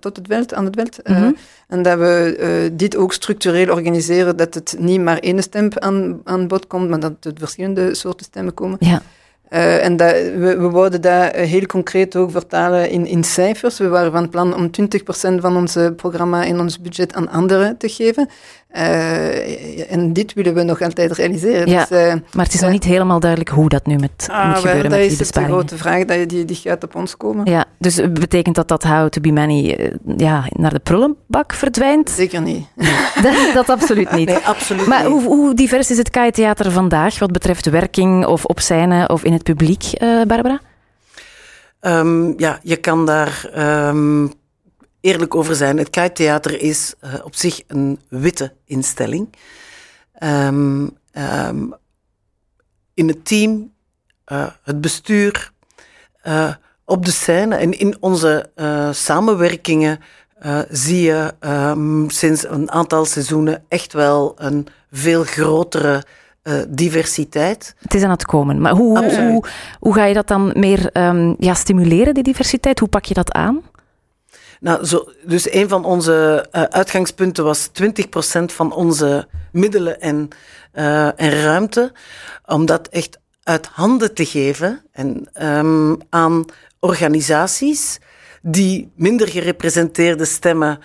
tot 0.00 0.16
het 0.16 0.26
veld, 0.26 0.54
aan 0.54 0.64
het 0.64 0.74
veld. 0.74 0.98
Mm 1.04 1.14
-hmm. 1.14 1.36
En 1.68 1.82
dat 1.82 1.98
we 1.98 2.70
dit 2.72 2.96
ook 2.96 3.12
structureel 3.12 3.70
organiseren, 3.74 4.36
dat 4.36 4.54
het 4.54 4.76
niet 4.78 5.00
maar 5.00 5.18
één 5.18 5.42
stem 5.42 5.68
aan, 5.74 6.20
aan 6.24 6.48
bod 6.48 6.66
komt, 6.66 6.88
maar 6.88 7.00
dat 7.00 7.12
er 7.20 7.32
verschillende 7.34 7.94
soorten 7.94 8.26
stemmen 8.26 8.54
komen. 8.54 8.76
Ja. 8.80 9.02
Uh, 9.50 9.84
en 9.84 9.96
dat, 9.96 10.12
we, 10.12 10.56
we 10.58 10.70
wouden 10.70 11.00
dat 11.00 11.34
heel 11.34 11.66
concreet 11.66 12.16
ook 12.16 12.30
vertalen 12.30 12.90
in, 12.90 13.06
in 13.06 13.24
cijfers. 13.24 13.78
We 13.78 13.88
waren 13.88 14.12
van 14.12 14.28
plan 14.28 14.54
om 14.54 14.70
20% 14.70 15.40
van 15.40 15.56
ons 15.56 15.78
programma 15.96 16.44
en 16.44 16.60
ons 16.60 16.80
budget 16.80 17.14
aan 17.14 17.28
anderen 17.28 17.76
te 17.76 17.88
geven. 17.88 18.28
Uh, 18.72 19.92
en 19.92 20.12
dit 20.12 20.32
willen 20.32 20.54
we 20.54 20.62
nog 20.62 20.82
altijd 20.82 21.12
realiseren. 21.12 21.68
Ja, 21.68 21.86
dus, 21.88 21.98
uh, 21.98 22.14
maar 22.32 22.44
het 22.44 22.54
is 22.54 22.60
nog 22.60 22.70
niet 22.70 22.84
helemaal 22.84 23.20
duidelijk 23.20 23.50
hoe 23.50 23.68
dat 23.68 23.86
nu 23.86 23.96
met, 23.96 24.26
ah, 24.30 24.48
moet 24.48 24.56
gebeuren 24.56 24.90
met 24.90 25.00
die 25.00 25.10
Dat 25.10 25.20
is 25.20 25.30
de 25.30 25.44
grote 25.44 25.76
vraag, 25.76 26.04
dat 26.04 26.28
die, 26.28 26.44
die 26.44 26.56
gaat 26.56 26.84
op 26.84 26.94
ons 26.94 27.16
komen. 27.16 27.50
Ja, 27.50 27.64
dus 27.78 28.00
betekent 28.12 28.54
dat 28.54 28.68
dat 28.68 28.82
How 28.82 29.08
to 29.08 29.20
be 29.20 29.32
Many 29.32 29.90
ja, 30.16 30.44
naar 30.48 30.72
de 30.72 30.78
prullenbak 30.78 31.52
verdwijnt? 31.52 32.10
Zeker 32.10 32.42
niet. 32.42 32.66
dat, 33.22 33.34
dat, 33.54 33.70
absoluut 33.70 34.10
niet. 34.10 34.28
Nee, 34.28 34.36
absoluut 34.36 34.86
maar 34.86 35.02
niet. 35.02 35.12
Hoe, 35.12 35.22
hoe, 35.22 35.54
divers 35.54 35.90
is 35.90 35.98
het 35.98 36.10
KAI-theater 36.10 36.70
vandaag 36.70 37.18
wat 37.18 37.32
betreft 37.32 37.70
werking 37.70 38.26
of 38.26 38.44
op 38.44 38.60
scène 38.60 39.08
of 39.08 39.24
in 39.24 39.32
het 39.32 39.42
publiek, 39.42 39.84
uh, 39.98 40.22
Barbara? 40.22 40.60
Um, 41.80 42.34
ja, 42.36 42.58
je 42.62 42.76
kan 42.76 43.06
daar... 43.06 43.50
Um, 43.88 44.32
eerlijk 45.06 45.34
over 45.34 45.54
zijn. 45.54 45.78
Het 45.78 45.90
Kite-theater 45.90 46.60
is 46.60 46.94
uh, 47.04 47.14
op 47.24 47.34
zich 47.34 47.60
een 47.66 48.00
witte 48.08 48.52
instelling. 48.64 49.28
Um, 50.22 50.98
um, 51.12 51.74
in 52.94 53.08
het 53.08 53.24
team, 53.24 53.72
uh, 54.32 54.46
het 54.62 54.80
bestuur, 54.80 55.52
uh, 56.26 56.54
op 56.84 57.04
de 57.04 57.10
scène 57.10 57.56
en 57.56 57.78
in 57.78 57.96
onze 58.00 58.50
samenwerkingen 58.92 59.98
zie 60.70 61.02
je 61.02 61.34
um, 61.40 62.10
sinds 62.10 62.48
een 62.48 62.70
aantal 62.70 63.04
seizoenen 63.04 63.64
echt 63.68 63.92
wel 63.92 64.34
een 64.36 64.66
veel 64.90 65.24
grotere 65.24 66.04
diversiteit. 66.68 67.74
Het 67.78 67.94
is 67.94 68.02
aan 68.02 68.10
het 68.10 68.24
komen. 68.24 68.60
Maar 68.60 68.72
hoe, 68.72 68.98
hoe, 68.98 69.20
hoe, 69.20 69.44
hoe 69.80 69.94
ga 69.94 70.04
je 70.04 70.14
dat 70.14 70.28
dan 70.28 70.52
meer 70.54 70.90
ja, 71.38 71.54
stimuleren, 71.54 72.14
die 72.14 72.22
diversiteit? 72.22 72.78
Hoe 72.78 72.88
pak 72.88 73.04
je 73.04 73.14
dat 73.14 73.32
aan? 73.32 73.62
Nou, 74.60 74.84
zo, 74.84 75.08
dus 75.24 75.52
een 75.52 75.68
van 75.68 75.84
onze 75.84 76.46
uh, 76.52 76.62
uitgangspunten 76.62 77.44
was 77.44 77.68
20% 77.68 78.44
van 78.44 78.72
onze 78.72 79.28
middelen 79.52 80.00
en, 80.00 80.28
uh, 80.74 81.20
en 81.20 81.42
ruimte, 81.42 81.92
om 82.44 82.66
dat 82.66 82.88
echt 82.88 83.18
uit 83.42 83.66
handen 83.66 84.14
te 84.14 84.24
geven 84.24 84.82
en, 84.92 85.28
um, 85.42 85.98
aan 86.08 86.44
organisaties 86.80 87.98
die 88.42 88.92
minder 88.96 89.28
gerepresenteerde 89.28 90.24
stemmen 90.24 90.78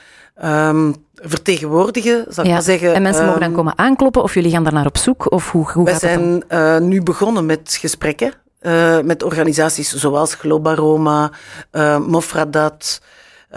um, 0.44 0.96
vertegenwoordigen, 1.16 2.26
zal 2.30 2.44
ik 2.44 2.52
maar 2.52 2.62
zeggen. 2.62 2.94
En 2.94 3.02
mensen 3.02 3.26
mogen 3.26 3.40
dan 3.42 3.54
komen 3.54 3.78
aankloppen 3.78 4.24
of 4.24 4.34
jullie 4.34 4.52
gaan 4.52 4.64
daar 4.64 4.74
naar 4.74 4.86
op 4.86 4.98
zoek? 4.98 5.32
Of 5.32 5.52
hoe, 5.52 5.72
hoe 5.72 5.84
wij 5.84 5.94
gaat 5.94 6.02
zijn 6.02 6.44
uh, 6.50 6.78
nu 6.78 7.04
begonnen 7.04 7.46
met 7.46 7.78
gesprekken 7.80 8.34
uh, 8.62 9.00
met 9.00 9.24
organisaties 9.24 9.94
zoals 9.94 10.36
Globaroma, 10.36 11.32
uh, 11.72 11.98
Mofradat, 11.98 13.02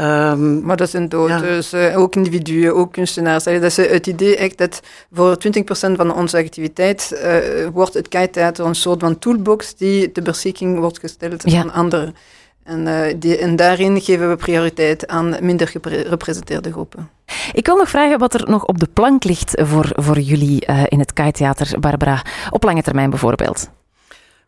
Um, 0.01 0.63
maar 0.63 0.77
dat 0.77 0.91
zijn 0.91 1.09
doters, 1.09 1.71
ja. 1.71 1.91
uh, 1.91 1.99
ook 1.99 2.17
individuen, 2.17 2.75
ook 2.75 2.93
kunstenaars. 2.93 3.45
Dat 3.45 3.63
is 3.63 3.77
het 3.77 4.07
idee 4.07 4.37
echt 4.37 4.59
dat 4.59 4.81
voor 5.13 5.37
20% 5.37 5.61
van 5.71 6.15
onze 6.15 6.37
activiteit 6.37 7.11
uh, 7.13 7.67
wordt 7.73 7.95
het 7.95 8.09
Kite-theater 8.09 8.67
een 8.67 8.75
soort 8.75 9.01
van 9.01 9.19
toolbox 9.19 9.75
die 9.75 10.13
ter 10.13 10.23
beschikking 10.23 10.79
wordt 10.79 10.99
gesteld 10.99 11.51
ja. 11.51 11.61
aan 11.61 11.73
anderen. 11.73 12.15
En, 12.63 12.87
uh, 12.87 13.15
die, 13.17 13.37
en 13.37 13.57
daarin 13.57 14.01
geven 14.01 14.29
we 14.29 14.37
prioriteit 14.37 15.07
aan 15.07 15.37
minder 15.41 15.69
gerepresenteerde 15.69 16.73
groepen. 16.73 17.11
Ik 17.53 17.67
wil 17.67 17.77
nog 17.77 17.89
vragen 17.89 18.19
wat 18.19 18.35
er 18.35 18.51
nog 18.51 18.65
op 18.65 18.79
de 18.79 18.89
plank 18.93 19.25
ligt 19.25 19.61
voor, 19.63 19.93
voor 19.93 20.19
jullie 20.19 20.67
in 20.89 20.99
het 20.99 21.13
Kite-theater, 21.13 21.81
Barbara. 21.81 22.23
Op 22.51 22.63
lange 22.63 22.83
termijn 22.83 23.11
bijvoorbeeld. 23.11 23.69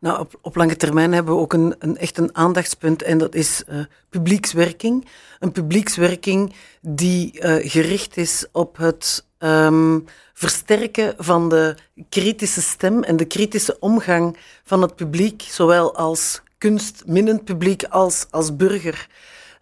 Nou, 0.01 0.19
op, 0.21 0.39
op, 0.41 0.57
lange 0.57 0.77
termijn 0.77 1.13
hebben 1.13 1.35
we 1.35 1.41
ook 1.41 1.53
een, 1.53 1.75
een 1.79 1.99
echt 1.99 2.19
een 2.19 2.37
aandachtspunt 2.37 3.03
en 3.03 3.19
dat 3.19 3.35
is 3.35 3.63
uh, 3.69 3.85
publiekswerking. 4.11 5.07
Een 5.41 5.53
publiekswerking 5.53 6.53
die 6.81 7.41
uh, 7.41 7.71
gericht 7.71 8.17
is 8.17 8.47
op 8.53 8.77
het 8.77 9.27
um, 9.39 10.05
versterken 10.33 11.15
van 11.19 11.49
de 11.49 11.75
kritische 12.09 12.63
stem 12.63 13.03
en 13.03 13.17
de 13.17 13.25
kritische 13.25 13.77
omgang 13.81 14.37
van 14.65 14.83
het 14.83 14.97
publiek, 14.97 15.43
zowel 15.49 15.97
als 15.97 16.43
kunstminnend 16.59 17.45
publiek 17.45 17.85
als 17.85 18.27
als 18.31 18.57
burger. 18.57 19.09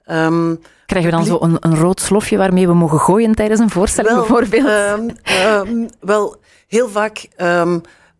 Um, 0.06 0.60
Krijgen 0.86 1.10
we 1.10 1.16
dan 1.16 1.26
zo 1.26 1.38
een, 1.40 1.56
een, 1.60 1.76
rood 1.76 2.00
slofje 2.00 2.36
waarmee 2.36 2.66
we 2.66 2.74
mogen 2.74 2.98
gooien 2.98 3.34
tijdens 3.34 3.60
een 3.60 3.70
voorstelling 3.70 4.14
wel, 4.14 4.26
bijvoorbeeld? 4.26 5.12
Um, 5.68 5.88
wel, 6.00 6.36
heel 6.68 6.88
vaak 6.88 7.28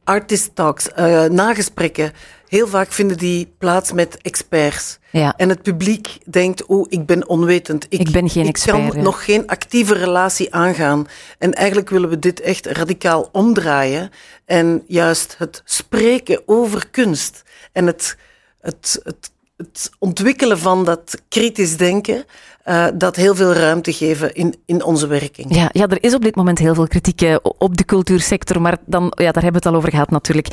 artist 0.05 0.51
talks, 0.55 0.89
uh, 0.99 1.25
nagesprekken, 1.25 2.13
heel 2.49 2.69
vaak 2.69 2.93
vinden 2.93 3.17
die 3.17 3.55
plaats 3.59 3.93
met 3.93 4.19
experts. 4.23 4.99
Ja. 5.11 5.35
En 5.37 5.49
het 5.49 5.63
publiek 5.63 6.19
denkt, 6.31 6.67
oh, 6.67 6.87
ik 6.89 7.07
ben 7.07 7.29
onwetend. 7.29 7.87
Ik, 7.89 8.01
ik 8.01 8.11
ben 8.11 8.31
geen 8.31 8.43
ik 8.43 8.49
expert. 8.49 8.77
Ik 8.77 8.89
kan 8.89 8.97
ja. 8.97 9.03
nog 9.03 9.25
geen 9.25 9.47
actieve 9.47 9.95
relatie 9.95 10.55
aangaan. 10.55 11.07
En 11.39 11.53
eigenlijk 11.53 11.91
willen 11.91 12.09
we 12.09 12.19
dit 12.19 12.41
echt 12.41 12.67
radicaal 12.67 13.29
omdraaien. 13.33 14.11
En 14.45 14.83
juist 14.87 15.35
het 15.39 15.63
spreken 15.65 16.43
over 16.47 16.89
kunst 16.91 17.43
en 17.73 17.87
het, 17.87 18.17
het, 18.61 19.01
het, 19.03 19.31
het 19.57 19.91
ontwikkelen 19.99 20.59
van 20.59 20.85
dat 20.85 21.23
kritisch 21.29 21.77
denken 21.77 22.25
uh, 22.65 22.87
dat 22.95 23.17
heel 23.17 23.35
veel 23.35 23.53
ruimte 23.53 23.93
geven 23.93 24.35
in, 24.35 24.55
in 24.67 24.85
onze 24.85 25.07
werking. 25.07 25.55
Ja, 25.55 25.69
ja, 25.73 25.87
er 25.87 26.03
is 26.03 26.15
op 26.15 26.23
dit 26.23 26.37
moment 26.37 26.59
heel 26.59 26.75
veel 26.75 26.87
kritiek 26.87 27.23
uh, 27.23 27.37
op 27.43 27.77
de 27.77 27.85
cultuursector, 27.85 28.61
maar 28.61 28.77
dan, 28.87 29.03
ja, 29.03 29.33
daar 29.33 29.43
hebben 29.43 29.53
we 29.53 29.57
het 29.57 29.67
al 29.67 29.75
over 29.75 29.91
gehad 29.91 30.11
natuurlijk. 30.11 30.49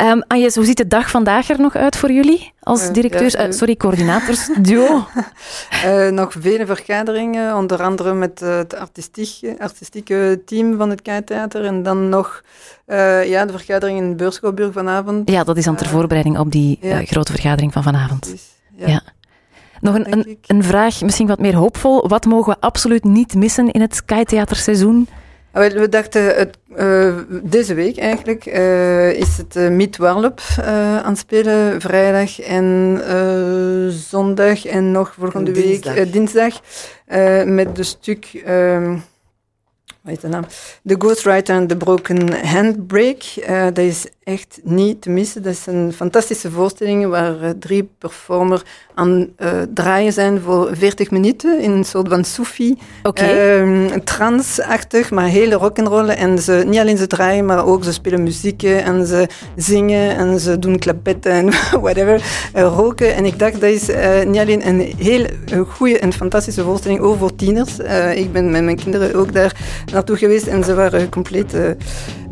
Um, 0.00 0.22
Agnes, 0.26 0.54
hoe 0.54 0.64
ziet 0.64 0.76
de 0.76 0.88
dag 0.88 1.10
vandaag 1.10 1.48
er 1.48 1.60
nog 1.60 1.76
uit 1.76 1.96
voor 1.96 2.12
jullie 2.12 2.52
als 2.60 2.86
uh, 2.86 2.92
directeurs, 2.92 3.32
ja, 3.32 3.52
sorry, 3.52 3.76
coördinators, 3.76 4.48
duo? 4.62 5.06
nog 6.10 6.32
vele 6.38 6.66
vergaderingen, 6.66 7.56
onder 7.56 7.82
andere 7.82 8.14
met 8.14 8.40
het 8.40 8.74
artistieke, 8.74 9.54
artistieke 9.58 10.42
team 10.46 10.76
van 10.76 10.90
het 10.90 11.02
Keitheater 11.02 11.64
en 11.64 11.82
dan 11.82 12.08
nog 12.08 12.42
ja, 13.24 13.46
de 13.46 13.52
vergadering 13.52 13.98
in 13.98 14.16
Beurschouwburg 14.16 14.72
vanavond. 14.72 15.30
Ja, 15.30 15.44
dat 15.44 15.56
is 15.56 15.64
dan 15.64 15.76
ter 15.76 15.88
voorbereiding 15.88 16.38
op 16.38 16.52
die 16.52 16.78
ja. 16.80 17.04
grote 17.04 17.32
vergadering 17.32 17.72
van 17.72 17.82
vanavond. 17.82 18.34
ja. 18.76 18.86
ja. 18.86 19.02
Nog 19.82 19.94
een, 19.94 20.12
een, 20.12 20.38
een, 20.46 20.62
vraag, 20.62 21.00
misschien 21.00 21.26
wat 21.26 21.38
meer 21.38 21.54
hoopvol. 21.54 22.08
Wat 22.08 22.24
mogen 22.24 22.52
we 22.52 22.60
absoluut 22.60 23.04
niet 23.04 23.34
missen 23.34 23.70
in 23.70 23.80
het 23.80 23.94
Skytheaterseizoen? 23.94 25.08
Ah, 25.52 25.72
we 25.72 25.88
dachten, 25.88 26.34
het, 26.34 26.58
uh, 26.76 27.14
deze 27.42 27.74
week 27.74 27.98
eigenlijk 27.98 28.46
uh, 28.46 29.12
is 29.12 29.36
het 29.36 29.56
uh, 29.56 29.68
Meet 29.68 29.96
Warlop 29.96 30.40
aan 31.02 31.10
het 31.10 31.18
spelen, 31.18 31.80
vrijdag 31.80 32.40
en 32.40 33.00
zondag 33.90 34.66
en 34.66 34.90
nog 34.90 35.14
volgende 35.18 35.50
dinsdag. 35.50 35.94
week 35.94 36.12
dinsdag, 36.12 36.60
met 37.44 37.76
de 37.76 37.82
stuk 37.82 38.42
ehm, 38.44 38.96
wat 40.02 40.12
is 40.12 40.20
de 40.20 40.28
naam? 40.28 40.44
The 40.86 40.94
Ghostwriter 40.98 41.56
and 41.56 41.68
the 41.68 41.76
Broken 41.76 42.46
Handbrake. 42.46 43.46
Uh, 43.48 43.64
dat 43.64 43.78
is 43.78 44.06
echt 44.24 44.60
niet 44.62 45.02
te 45.02 45.10
missen. 45.10 45.42
Dat 45.42 45.52
is 45.52 45.66
een 45.66 45.92
fantastische 45.92 46.50
voorstelling 46.50 47.06
waar 47.06 47.42
uh, 47.42 47.50
drie 47.50 47.90
performers 47.98 48.62
aan 48.94 49.28
uh, 49.38 49.48
draaien 49.74 50.12
zijn 50.12 50.40
voor 50.40 50.76
40 50.76 51.10
minuten 51.10 51.60
in 51.60 51.70
een 51.70 51.84
soort 51.84 52.08
van 52.08 52.24
Sufi. 52.24 52.78
Okay. 53.02 53.60
Um, 53.60 54.04
Trans-achtig, 54.04 55.10
maar 55.10 55.26
hele 55.26 55.54
rock'n'roll. 55.54 56.08
En 56.08 56.38
ze, 56.38 56.64
niet 56.66 56.78
alleen 56.78 56.98
ze 56.98 57.06
draaien, 57.06 57.44
maar 57.44 57.66
ook 57.66 57.84
ze 57.84 57.92
spelen 57.92 58.22
muziek 58.22 58.62
en 58.62 59.06
ze 59.06 59.28
zingen 59.56 60.16
en 60.16 60.40
ze 60.40 60.58
doen 60.58 60.78
klapetten 60.78 61.32
en 61.32 61.50
whatever, 61.80 62.22
roken. 62.52 63.14
En 63.14 63.24
ik 63.24 63.38
dacht, 63.38 63.60
dat 63.60 63.70
is 63.70 63.86
niet 64.26 64.38
alleen 64.38 64.66
een 64.66 64.80
heel 64.98 65.26
goede 65.68 65.98
en 65.98 66.12
fantastische 66.12 66.62
voorstelling, 66.62 67.00
ook 67.00 67.18
voor 67.18 67.36
tieners. 67.36 67.78
ik 68.14 68.32
ben 68.32 68.50
met 68.50 68.62
mijn 68.62 68.76
kinderen 68.76 69.14
ook 69.14 69.32
daar 69.32 69.56
naartoe 69.92 70.16
geweest 70.16 70.46
en 70.46 70.64
ze 70.64 70.74
waren 70.74 71.08
compleet 71.08 71.54
uh, 71.54 71.60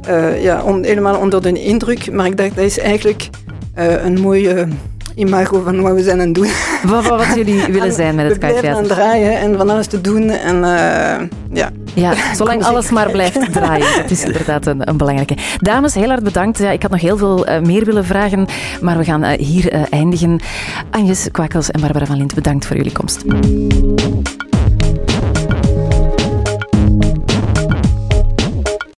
uh, 0.08 0.42
ja, 0.42 0.62
on, 0.62 0.84
helemaal 0.84 1.18
onder 1.18 1.42
de 1.42 1.62
indruk. 1.62 2.12
Maar 2.12 2.26
ik 2.26 2.36
dacht, 2.36 2.56
dat 2.56 2.64
is 2.64 2.78
eigenlijk 2.78 3.28
uh, 3.78 4.04
een 4.04 4.20
mooie 4.20 4.68
imago 5.14 5.62
van 5.62 5.80
wat 5.80 5.94
we 5.94 6.02
zijn 6.02 6.20
aan 6.20 6.26
het 6.26 6.34
doen. 6.34 6.48
Wat, 6.82 7.06
wat, 7.06 7.26
wat 7.26 7.36
jullie 7.36 7.64
willen 7.72 7.92
zijn 7.92 8.14
met 8.14 8.28
het 8.28 8.38
kaartje? 8.38 8.60
We 8.60 8.76
aan 8.76 8.86
draaien 8.86 9.38
en 9.38 9.56
van 9.56 9.70
alles 9.70 9.86
te 9.86 10.00
doen. 10.00 10.30
En, 10.30 10.56
ja. 11.52 11.70
ja, 11.94 12.14
zolang 12.36 12.64
alles 12.64 12.90
maar 12.90 13.10
blijft 13.10 13.52
draaien. 13.52 14.02
Dat 14.02 14.10
is 14.10 14.24
inderdaad 14.24 14.66
een, 14.66 14.88
een, 14.88 14.96
belangrijke. 14.96 15.36
Dames, 15.58 15.94
heel 15.94 16.08
hard 16.08 16.22
bedankt. 16.22 16.58
Ja, 16.58 16.70
ik 16.70 16.82
had 16.82 16.90
nog 16.90 17.00
heel 17.00 17.16
veel 17.16 17.48
uh, 17.48 17.60
meer 17.60 17.84
willen 17.84 18.04
vragen, 18.04 18.46
maar 18.80 18.98
we 18.98 19.04
gaan 19.04 19.24
uh, 19.24 19.30
hier 19.30 19.72
eindigen. 19.90 20.40
Agnes 20.90 21.28
Kwakels 21.32 21.70
en 21.70 21.80
Barbara 21.80 22.06
van 22.06 22.16
Lint, 22.16 22.34
bedankt 22.34 22.66
voor 22.66 22.76
jullie 22.76 22.92
komst. 22.92 23.24